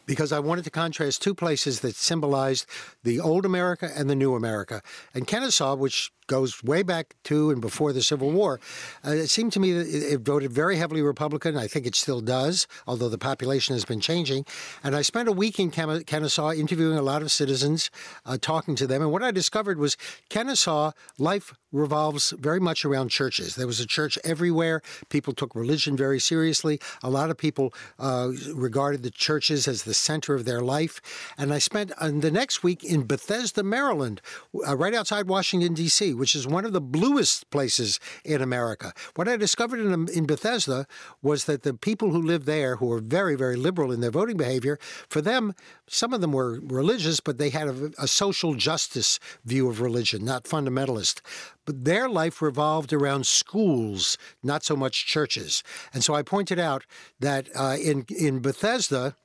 [0.06, 2.66] because I wanted to contrast two places that symbolized
[3.02, 4.80] the old America and the new America.
[5.12, 8.60] And Kennesaw, which goes way back to and before the Civil War,
[9.04, 11.56] uh, it seemed to me that it, it, voted very heavily Republican.
[11.56, 14.44] I think it still does, although the population has been changing.
[14.82, 17.90] And I spent a week in Kennesaw interviewing a lot of citizens,
[18.24, 19.02] uh, talking to them.
[19.02, 19.96] And what I discovered was
[20.28, 23.54] Kennesaw life revolves very much around churches.
[23.54, 24.82] There was a church everywhere.
[25.08, 26.80] People took religion very seriously.
[27.02, 31.00] A lot of people uh, regarded the churches as the center of their life.
[31.36, 34.20] And I spent uh, the next week in Bethesda, Maryland,
[34.66, 38.92] uh, right outside Washington, D.C., which is one of the bluest places in America.
[39.14, 40.86] What I discovered in, in Bethesda
[41.22, 44.36] was that the people who lived there, who were very, very liberal in their voting
[44.36, 45.54] behavior, for them,
[45.88, 50.24] some of them were religious, but they had a, a social justice view of religion,
[50.24, 51.20] not fundamentalist.
[51.64, 55.62] But their life revolved around schools, not so much churches.
[55.92, 56.84] And so I pointed out
[57.20, 59.16] that uh, in in Bethesda,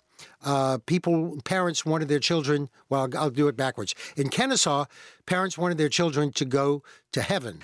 [0.43, 3.95] uh, people, parents wanted their children, well, I'll do it backwards.
[4.15, 4.86] In Kennesaw,
[5.26, 7.61] parents wanted their children to go to heaven.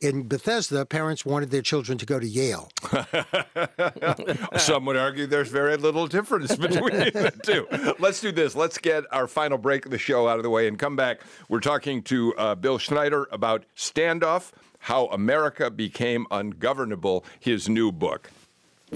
[0.00, 2.68] In Bethesda, parents wanted their children to go to Yale.
[4.58, 7.66] Some would argue there's very little difference between the two.
[7.98, 8.54] Let's do this.
[8.54, 11.20] Let's get our final break of the show out of the way and come back.
[11.48, 14.50] We're talking to uh, Bill Schneider about Standoff
[14.80, 18.30] How America Became Ungovernable, his new book.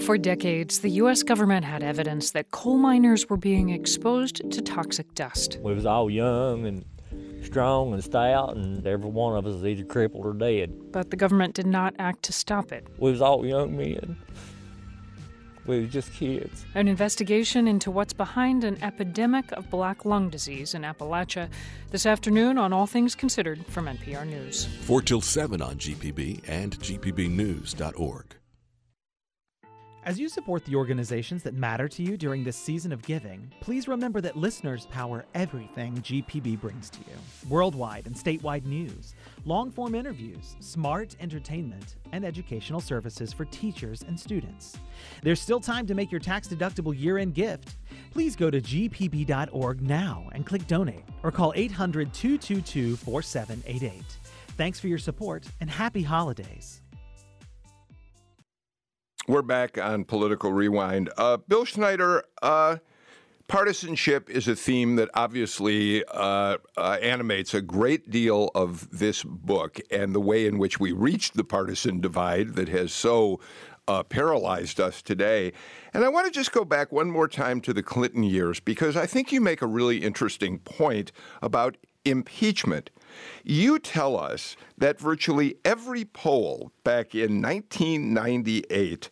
[0.01, 1.23] For decades, the U.S.
[1.23, 5.59] government had evidence that coal miners were being exposed to toxic dust.
[5.61, 6.85] We was all young and
[7.45, 10.91] strong and stout, and every one of us is either crippled or dead.
[10.91, 12.87] But the government did not act to stop it.
[12.97, 14.17] We was all young men.
[15.67, 16.65] We were just kids.
[16.73, 21.49] An investigation into what's behind an epidemic of black lung disease in Appalachia
[21.91, 24.65] this afternoon on All Things Considered from NPR News.
[24.81, 28.38] 4 till 7 on GPB and GPBnews.org.
[30.05, 33.87] As you support the organizations that matter to you during this season of giving, please
[33.87, 37.17] remember that listeners power everything GPB brings to you.
[37.49, 44.17] Worldwide and statewide news, long form interviews, smart entertainment, and educational services for teachers and
[44.17, 44.77] students.
[45.21, 47.75] There's still time to make your tax deductible year end gift.
[48.11, 54.01] Please go to gpb.org now and click donate or call 800 222 4788.
[54.55, 56.78] Thanks for your support and happy holidays.
[59.29, 61.11] We're back on Political Rewind.
[61.15, 62.77] Uh, Bill Schneider, uh,
[63.47, 69.79] partisanship is a theme that obviously uh, uh, animates a great deal of this book
[69.91, 73.39] and the way in which we reached the partisan divide that has so
[73.87, 75.53] uh, paralyzed us today.
[75.93, 78.97] And I want to just go back one more time to the Clinton years because
[78.97, 81.11] I think you make a really interesting point
[81.43, 82.89] about impeachment.
[83.43, 89.09] You tell us that virtually every poll back in 1998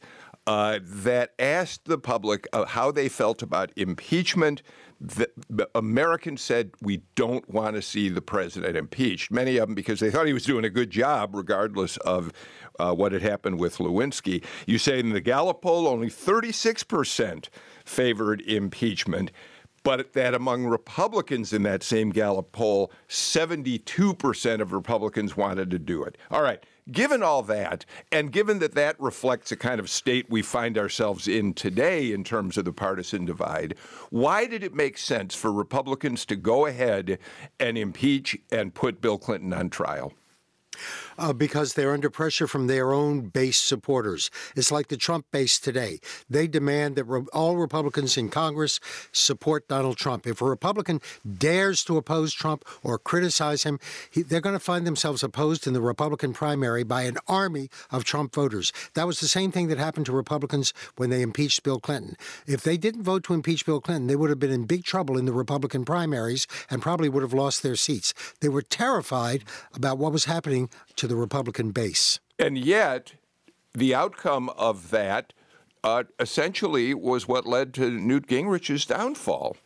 [0.47, 4.63] uh, that asked the public uh, how they felt about impeachment,
[4.99, 9.29] the, the Americans said, We don't want to see the president impeached.
[9.29, 12.31] Many of them because they thought he was doing a good job, regardless of
[12.79, 14.43] uh, what had happened with Lewinsky.
[14.65, 17.49] You say in the Gallup poll, only 36%
[17.83, 19.31] favored impeachment
[19.87, 26.03] but that among Republicans in that same Gallup poll, 72% of Republicans wanted to do
[26.03, 26.17] it.
[26.29, 26.61] All right,
[26.91, 31.25] given all that, and given that that reflects a kind of state we find ourselves
[31.25, 33.75] in today in terms of the partisan divide,
[34.09, 37.17] why did it make sense for Republicans to go ahead
[37.57, 40.11] and impeach and put Bill Clinton on trial?
[41.17, 44.29] Uh, because they're under pressure from their own base supporters.
[44.55, 45.99] It's like the Trump base today.
[46.29, 48.79] They demand that re- all Republicans in Congress
[49.11, 50.27] support Donald Trump.
[50.27, 51.01] If a Republican
[51.37, 55.73] dares to oppose Trump or criticize him, he, they're going to find themselves opposed in
[55.73, 58.71] the Republican primary by an army of Trump voters.
[58.93, 62.15] That was the same thing that happened to Republicans when they impeached Bill Clinton.
[62.45, 65.17] If they didn't vote to impeach Bill Clinton, they would have been in big trouble
[65.17, 68.13] in the Republican primaries and probably would have lost their seats.
[68.41, 69.43] They were terrified
[69.73, 72.19] about what was happening to the Republican base.
[72.39, 73.13] And yet,
[73.73, 75.33] the outcome of that
[75.83, 79.57] uh, essentially was what led to Newt Gingrich's downfall.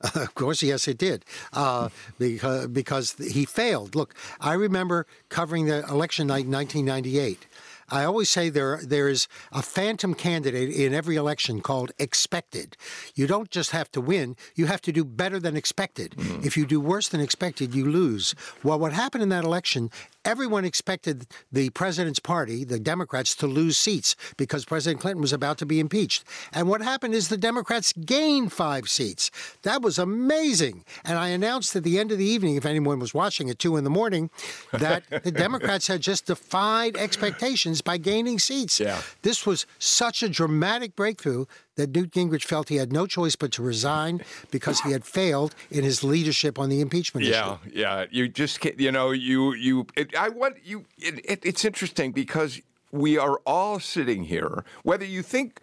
[0.00, 1.88] Uh, of course, yes, it did, uh,
[2.18, 3.94] because because he failed.
[3.94, 7.46] Look, I remember covering the election night in 1998.
[7.88, 12.76] I always say there there is a phantom candidate in every election called expected.
[13.14, 16.12] You don't just have to win, you have to do better than expected.
[16.12, 16.46] Mm-hmm.
[16.46, 18.34] If you do worse than expected, you lose.
[18.62, 19.90] Well, what happened in that election,
[20.26, 25.56] everyone expected the president's party, the Democrats, to lose seats because President Clinton was about
[25.58, 26.24] to be impeached.
[26.52, 29.30] And what happened is the Democrats gained five seats.
[29.62, 30.84] That was amazing.
[31.04, 33.76] And I announced at the end of the evening, if anyone was watching at two
[33.76, 34.30] in the morning,
[34.72, 38.80] that the Democrats had just defied expectations by gaining seats.
[38.80, 39.00] Yeah.
[39.22, 41.46] This was such a dramatic breakthrough
[41.76, 45.54] that Newt Gingrich felt he had no choice but to resign because he had failed
[45.70, 47.70] in his leadership on the impeachment yeah, issue.
[47.72, 48.06] Yeah, yeah.
[48.10, 52.12] You just can't, you know, you, you, it, I want you, it, it, it's interesting
[52.12, 52.60] because
[52.90, 55.60] we are all sitting here, whether you think,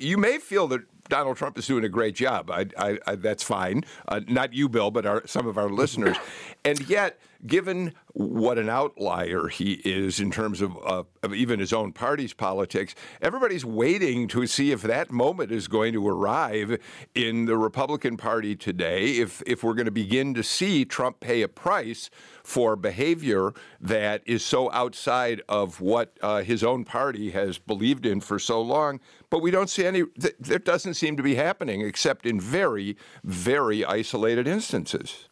[0.00, 2.50] you may feel that Donald Trump is doing a great job.
[2.50, 3.84] I, I, I, that's fine.
[4.08, 6.16] Uh, not you, Bill, but our, some of our listeners.
[6.64, 11.72] and yet, given what an outlier he is in terms of, uh, of even his
[11.72, 16.78] own party's politics, everybody's waiting to see if that moment is going to arrive
[17.14, 19.18] in the Republican Party today.
[19.18, 22.10] If if we're going to begin to see Trump pay a price
[22.42, 28.20] for behavior that is so outside of what uh, his own party has believed in
[28.20, 30.04] for so long, but we don't see any.
[30.20, 35.25] Th- doesn't seem to be happening except in very, very isolated instances.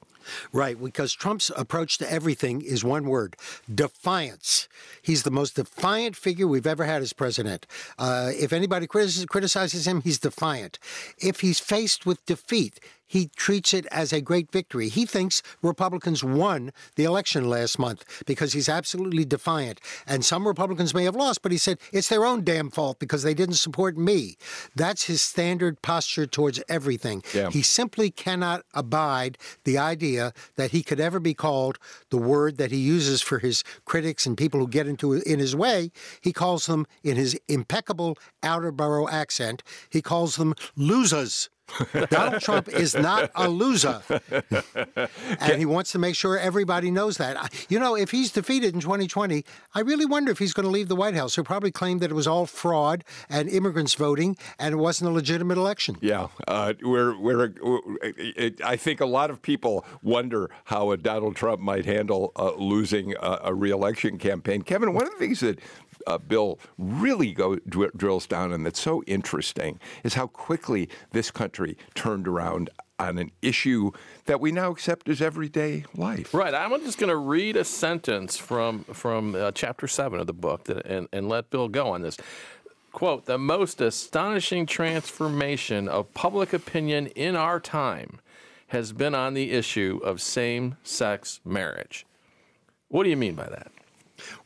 [0.53, 3.37] Right, because Trump's approach to everything is one word
[3.73, 4.69] defiance.
[5.03, 7.67] He's the most defiant figure we've ever had as president.
[7.99, 10.79] Uh, if anybody criticizes him, he's defiant.
[11.19, 14.89] If he's faced with defeat, he treats it as a great victory.
[14.89, 19.81] He thinks Republicans won the election last month because he's absolutely defiant.
[20.07, 23.23] And some Republicans may have lost, but he said it's their own damn fault because
[23.23, 24.37] they didn't support me.
[24.75, 27.23] That's his standard posture towards everything.
[27.35, 27.51] Yeah.
[27.51, 31.79] He simply cannot abide the idea that he could ever be called
[32.11, 35.55] the word that he uses for his critics and people who get into in his
[35.55, 35.91] way.
[36.21, 39.63] He calls them in his impeccable outer borough accent.
[39.91, 41.51] He calls them losers.
[42.11, 44.03] Donald Trump is not a loser.
[45.41, 47.53] and he wants to make sure everybody knows that.
[47.69, 49.45] You know, if he's defeated in 2020,
[49.75, 51.35] I really wonder if he's going to leave the White House.
[51.35, 55.13] He'll probably claim that it was all fraud and immigrants voting and it wasn't a
[55.13, 55.97] legitimate election.
[56.01, 56.29] Yeah.
[56.47, 57.53] Uh, we're, we're,
[58.03, 62.53] it, I think a lot of people wonder how a Donald Trump might handle uh,
[62.55, 64.63] losing a, a reelection campaign.
[64.63, 65.61] Kevin, one of the things that
[66.07, 71.31] uh, Bill really go, dr- drills down and that's so interesting is how quickly this
[71.31, 73.91] country turned around on an issue
[74.27, 76.33] that we now accept as everyday life.
[76.33, 76.55] Right.
[76.55, 80.65] I'm just going to read a sentence from from uh, chapter seven of the book
[80.65, 82.17] that, and and let Bill go on this.
[82.93, 88.21] Quote: The most astonishing transformation of public opinion in our time
[88.69, 92.07] has been on the issue of same-sex marriage.
[92.89, 93.71] What do you mean by that?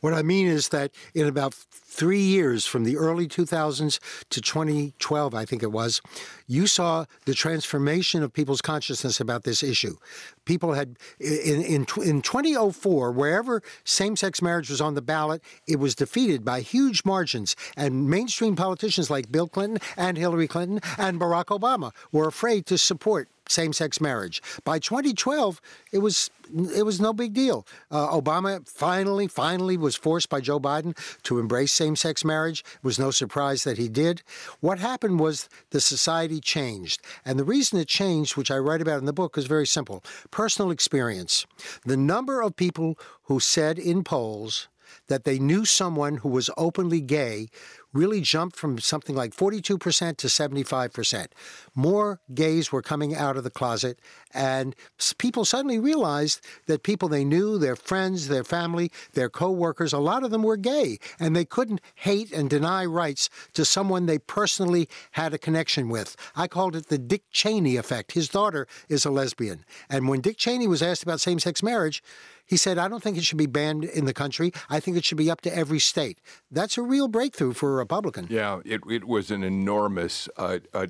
[0.01, 1.55] What I mean is that in about
[1.89, 6.01] three years, from the early 2000s to 2012, I think it was,
[6.47, 9.97] you saw the transformation of people's consciousness about this issue.
[10.45, 15.79] People had, in, in, in 2004, wherever same sex marriage was on the ballot, it
[15.79, 17.55] was defeated by huge margins.
[17.75, 22.77] And mainstream politicians like Bill Clinton and Hillary Clinton and Barack Obama were afraid to
[22.77, 24.41] support same-sex marriage.
[24.63, 25.59] By 2012,
[25.91, 26.29] it was
[26.75, 27.65] it was no big deal.
[27.91, 32.59] Uh, Obama finally, finally was forced by Joe Biden to embrace same-sex marriage.
[32.79, 34.21] It was no surprise that he did.
[34.59, 38.99] What happened was the society changed, and the reason it changed, which I write about
[38.99, 41.45] in the book, is very simple: personal experience.
[41.91, 42.89] The number of people
[43.27, 44.67] who said in polls
[45.09, 47.49] that they knew someone who was openly gay
[47.91, 51.27] really jumped from something like 42% to 75%.
[51.73, 53.99] More gays were coming out of the closet,
[54.31, 54.75] and
[55.17, 60.23] people suddenly realized that people they knew, their friends, their family, their co-workers, a lot
[60.23, 64.87] of them were gay, and they couldn't hate and deny rights to someone they personally
[65.11, 66.15] had a connection with.
[66.35, 68.11] I called it the Dick Cheney effect.
[68.11, 72.03] His daughter is a lesbian, and when Dick Cheney was asked about same-sex marriage,
[72.49, 74.51] he said, I don't think it should be banned in the country.
[74.69, 76.17] I think it should be up to every state.
[76.49, 78.25] That's a real breakthrough for a Republican.
[78.29, 80.87] Yeah, it, it was an enormous, uh, uh,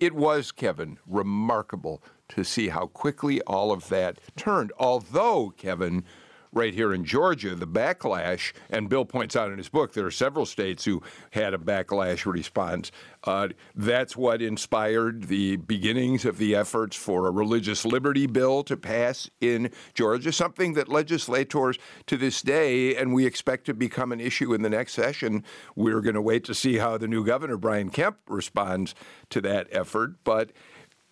[0.00, 4.72] it was, Kevin, remarkable to see how quickly all of that turned.
[4.78, 6.04] Although, Kevin,
[6.52, 10.10] right here in Georgia, the backlash, and Bill points out in his book, there are
[10.10, 12.92] several states who had a backlash response.
[13.24, 18.76] Uh, that's what inspired the beginnings of the efforts for a religious liberty bill to
[18.76, 24.20] pass in Georgia, something that legislators to this day, and we expect to become an
[24.20, 25.44] issue in the next session.
[25.74, 28.94] We're going to wait to see how the new governor, Brian Kemp, responds
[29.30, 30.16] to that effort.
[30.24, 30.50] But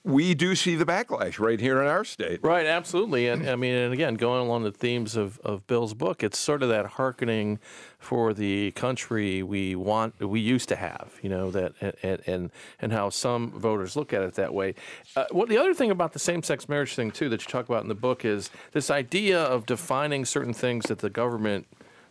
[0.03, 2.41] we do see the backlash right here in our state.
[2.43, 3.29] Right, absolutely.
[3.29, 6.63] And I mean, and again, going along the themes of, of Bill's book, it's sort
[6.63, 7.59] of that hearkening
[7.99, 12.93] for the country we want, we used to have, you know, that and and, and
[12.93, 14.75] how some voters look at it that way.
[15.17, 17.83] Uh, what the other thing about the same-sex marriage thing too that you talk about
[17.83, 21.67] in the book is this idea of defining certain things that the government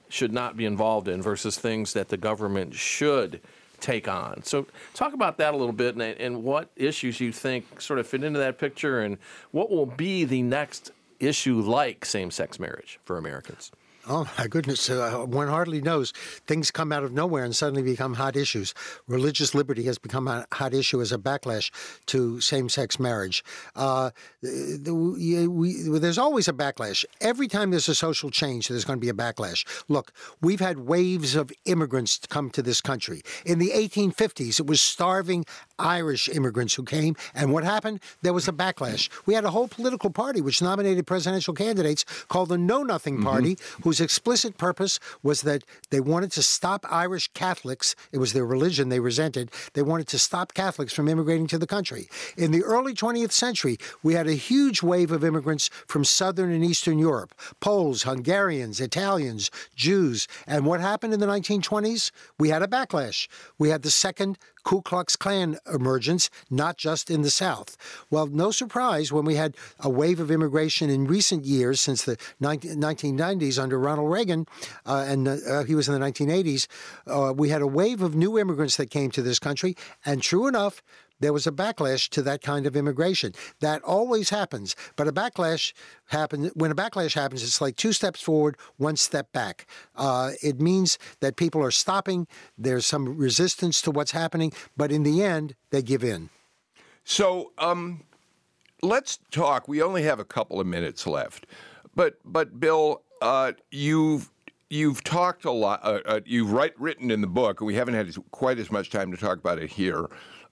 [0.10, 3.42] should not be involved in versus things that the government should
[3.80, 4.44] take on.
[4.44, 8.08] So, talk about that a little bit and, and what issues you think sort of
[8.08, 9.18] fit into that picture and
[9.52, 13.72] what will be the next issue like same sex marriage for Americans.
[14.08, 14.89] Oh my goodness!
[14.89, 16.12] Uh, one hardly knows.
[16.47, 18.74] Things come out of nowhere and suddenly become hot issues.
[19.08, 21.70] Religious liberty has become a hot issue as a backlash
[22.08, 23.43] to same-sex marriage.
[23.76, 27.06] Uh, the, we, there's always a backlash.
[27.22, 29.66] Every time there's a social change, there's going to be a backlash.
[29.88, 33.22] Look, we've had waves of immigrants come to this country.
[33.45, 35.45] In the 1850s, it was starving
[35.78, 38.00] Irish immigrants who came, and what happened?
[38.22, 39.10] There was a backlash.
[39.26, 43.28] We had a whole political party which nominated presidential candidates called the Know Nothing mm-hmm.
[43.28, 47.96] Party, whose whose explicit purpose was that they wanted to stop Irish Catholics.
[48.12, 49.50] It was their religion they resented.
[49.74, 52.08] They wanted to stop Catholics from immigrating to the country.
[52.38, 56.64] In the early 20th century, we had a huge wave of immigrants from Southern and
[56.64, 60.28] Eastern Europe Poles, Hungarians, Italians, Jews.
[60.46, 62.12] And what happened in the 1920s?
[62.38, 63.28] We had a backlash.
[63.58, 67.78] We had the second Ku Klux Klan emergence, not just in the South.
[68.12, 72.18] Well, no surprise when we had a wave of immigration in recent years since the
[72.42, 74.46] 1990s under Ronald Reagan,
[74.86, 76.68] uh, and uh, he was in the 1980s.
[77.08, 79.76] Uh, we had a wave of new immigrants that came to this country,
[80.06, 80.82] and true enough,
[81.20, 83.34] there was a backlash to that kind of immigration.
[83.60, 84.76] That always happens.
[84.96, 85.74] But a backlash
[86.06, 87.44] happens when a backlash happens.
[87.44, 89.68] It's like two steps forward, one step back.
[89.96, 92.28] Uh, it means that people are stopping.
[92.58, 96.30] There's some resistance to what's happening, but in the end, they give in.
[97.04, 98.04] So um,
[98.82, 99.68] let's talk.
[99.68, 101.48] We only have a couple of minutes left,
[101.96, 104.32] but but Bill, uh, you've
[104.70, 105.80] you've talked a lot.
[105.84, 108.89] Uh, uh, you've write, written in the book, and we haven't had quite as much
[108.89, 110.07] time to talk about it here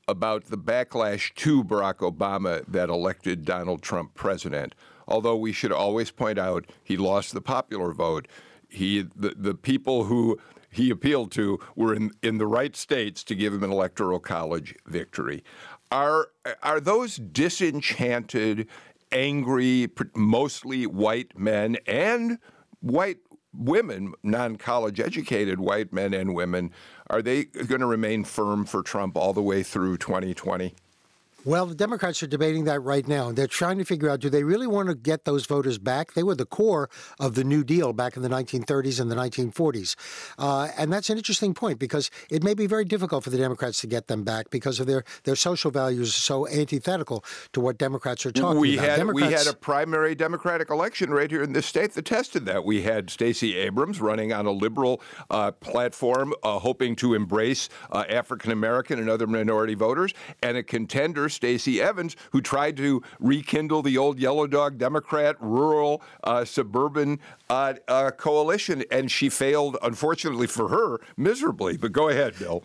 [0.07, 4.73] about the backlash to Barack Obama that elected Donald Trump president.
[5.07, 8.27] Although we should always point out he lost the popular vote.
[8.69, 10.37] He the, the people who
[10.69, 14.75] he appealed to were in, in the right states to give him an electoral college
[14.85, 15.43] victory.
[15.91, 16.29] Are
[16.61, 18.67] are those disenchanted,
[19.11, 22.39] angry, mostly white men and
[22.79, 23.17] white
[23.53, 26.71] women, non-college educated white men and women,
[27.09, 30.75] are they going to remain firm for Trump all the way through 2020?
[31.47, 33.31] Well, the Democrats are debating that right now.
[33.31, 36.11] They're trying to figure out do they really want to get those voters back?
[36.11, 36.89] They were the core
[37.21, 39.95] of the New Deal back in the 1930s and the 1940s.
[40.37, 43.79] Uh, and that's an interesting point because it may be very difficult for the Democrats
[43.79, 47.23] to get them back because of their, their social values are so antithetical
[47.53, 48.89] to what Democrats are talking we about.
[48.89, 52.45] Had, Democrats, we had a primary Democratic election right here in this state that tested
[52.47, 52.65] that.
[52.65, 58.03] We had Stacey Abrams running on a liberal uh, platform, uh, hoping to embrace uh,
[58.09, 63.81] African American and other minority voters, and a contender Stacey Evans, who tried to rekindle
[63.81, 67.19] the old yellow dog Democrat rural uh, suburban
[67.49, 71.77] uh, uh, coalition, and she failed, unfortunately for her, miserably.
[71.77, 72.63] But go ahead, Bill.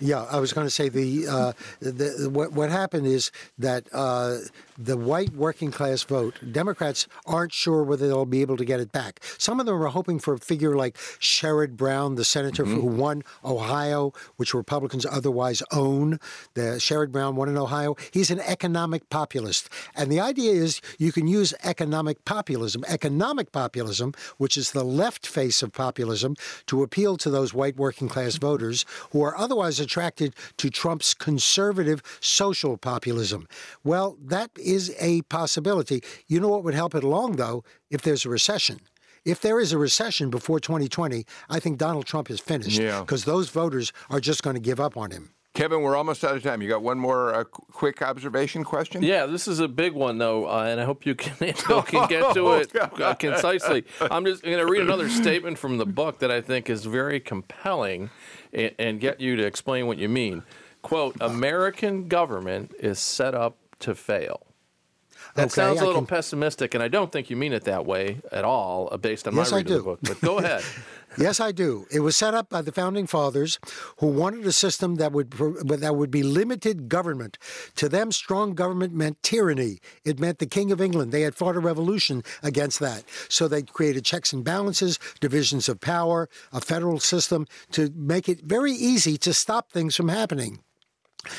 [0.00, 4.38] Yeah, I was going to say the, uh, the what, what happened is that uh,
[4.76, 8.90] the white working class vote, Democrats aren't sure whether they'll be able to get it
[8.90, 9.20] back.
[9.38, 12.80] Some of them are hoping for a figure like Sherrod Brown, the senator mm-hmm.
[12.80, 16.18] who won Ohio, which Republicans otherwise own.
[16.54, 17.94] The Sherrod Brown won in Ohio.
[18.10, 24.12] He's an economic populist, and the idea is you can use economic populism, economic populism,
[24.38, 26.34] which is the left face of populism,
[26.66, 32.02] to appeal to those white working class voters who are otherwise attracted to Trump's conservative
[32.20, 33.46] social populism.
[33.84, 36.02] Well, that is a possibility.
[36.26, 38.80] You know what would help it along, though, if there's a recession.
[39.24, 43.32] If there is a recession before 2020, I think Donald Trump is finished because yeah.
[43.32, 45.34] those voters are just going to give up on him.
[45.54, 46.60] Kevin, we're almost out of time.
[46.62, 49.04] You got one more uh, quick observation question?
[49.04, 52.34] Yeah, this is a big one though, uh, and I hope you can, can get
[52.34, 53.84] to it uh, concisely.
[54.00, 57.20] I'm just going to read another statement from the book that I think is very
[57.20, 58.10] compelling,
[58.52, 60.42] and, and get you to explain what you mean.
[60.82, 64.44] "Quote: American government is set up to fail."
[65.34, 66.06] That okay, sounds a little can...
[66.06, 69.34] pessimistic, and I don't think you mean it that way at all, uh, based on
[69.34, 69.98] yes, my reading of the book.
[70.02, 70.62] But go ahead.
[71.18, 71.86] yes, I do.
[71.90, 73.58] It was set up by the founding fathers,
[73.98, 77.36] who wanted a system that would that would be limited government.
[77.76, 79.80] To them, strong government meant tyranny.
[80.04, 81.10] It meant the King of England.
[81.10, 85.80] They had fought a revolution against that, so they created checks and balances, divisions of
[85.80, 90.60] power, a federal system to make it very easy to stop things from happening.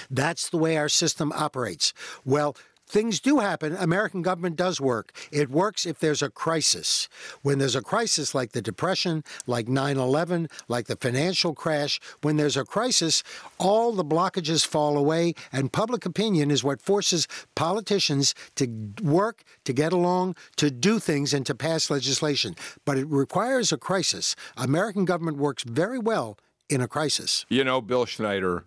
[0.10, 1.93] That's the way our system operates.
[2.26, 2.56] Well,
[2.88, 3.76] things do happen.
[3.76, 5.12] American government does work.
[5.32, 7.10] It works if there's a crisis.
[7.42, 12.38] When there's a crisis like the Depression, like 9 11, like the financial crash, when
[12.38, 13.24] there's a crisis,
[13.58, 18.68] all the blockages fall away, and public opinion is what forces politicians to
[19.02, 22.56] work, to get along, to do things, and to pass legislation.
[22.86, 24.36] But it requires a crisis.
[24.58, 26.38] American government works very well
[26.70, 27.46] in a crisis.
[27.50, 28.66] You know, Bill Schneider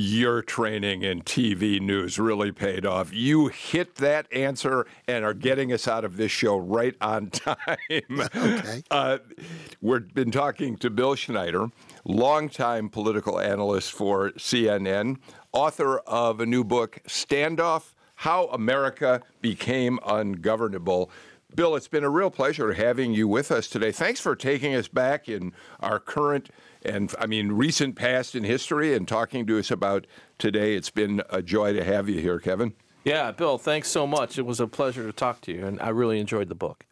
[0.00, 3.12] your training in TV news really paid off.
[3.12, 7.56] You hit that answer and are getting us out of this show right on time.
[8.10, 8.82] Okay.
[8.90, 9.18] Uh,
[9.82, 11.68] we've been talking to Bill Schneider,
[12.04, 15.18] longtime political analyst for CNN,
[15.52, 21.10] author of a new book, Standoff How America Became Ungovernable.
[21.54, 23.92] Bill, it's been a real pleasure having you with us today.
[23.92, 26.48] Thanks for taking us back in our current
[26.82, 30.06] and I mean recent past in history and talking to us about
[30.38, 30.74] today.
[30.74, 32.74] It's been a joy to have you here, Kevin.
[33.04, 34.38] Yeah, Bill, thanks so much.
[34.38, 36.84] It was a pleasure to talk to you, and I really enjoyed the book.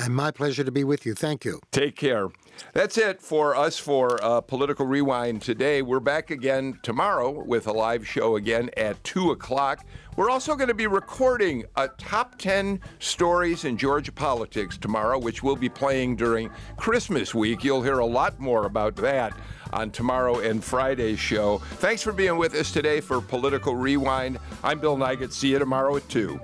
[0.00, 1.14] And my pleasure to be with you.
[1.14, 1.60] Thank you.
[1.72, 2.28] Take care.
[2.72, 5.82] That's it for us for uh, Political Rewind today.
[5.82, 9.84] We're back again tomorrow with a live show again at 2 o'clock.
[10.16, 15.42] We're also going to be recording a top 10 stories in Georgia politics tomorrow, which
[15.42, 17.62] we'll be playing during Christmas week.
[17.62, 19.36] You'll hear a lot more about that
[19.72, 21.58] on tomorrow and Friday's show.
[21.76, 24.38] Thanks for being with us today for Political Rewind.
[24.64, 25.32] I'm Bill Nigut.
[25.32, 26.40] See you tomorrow at 2.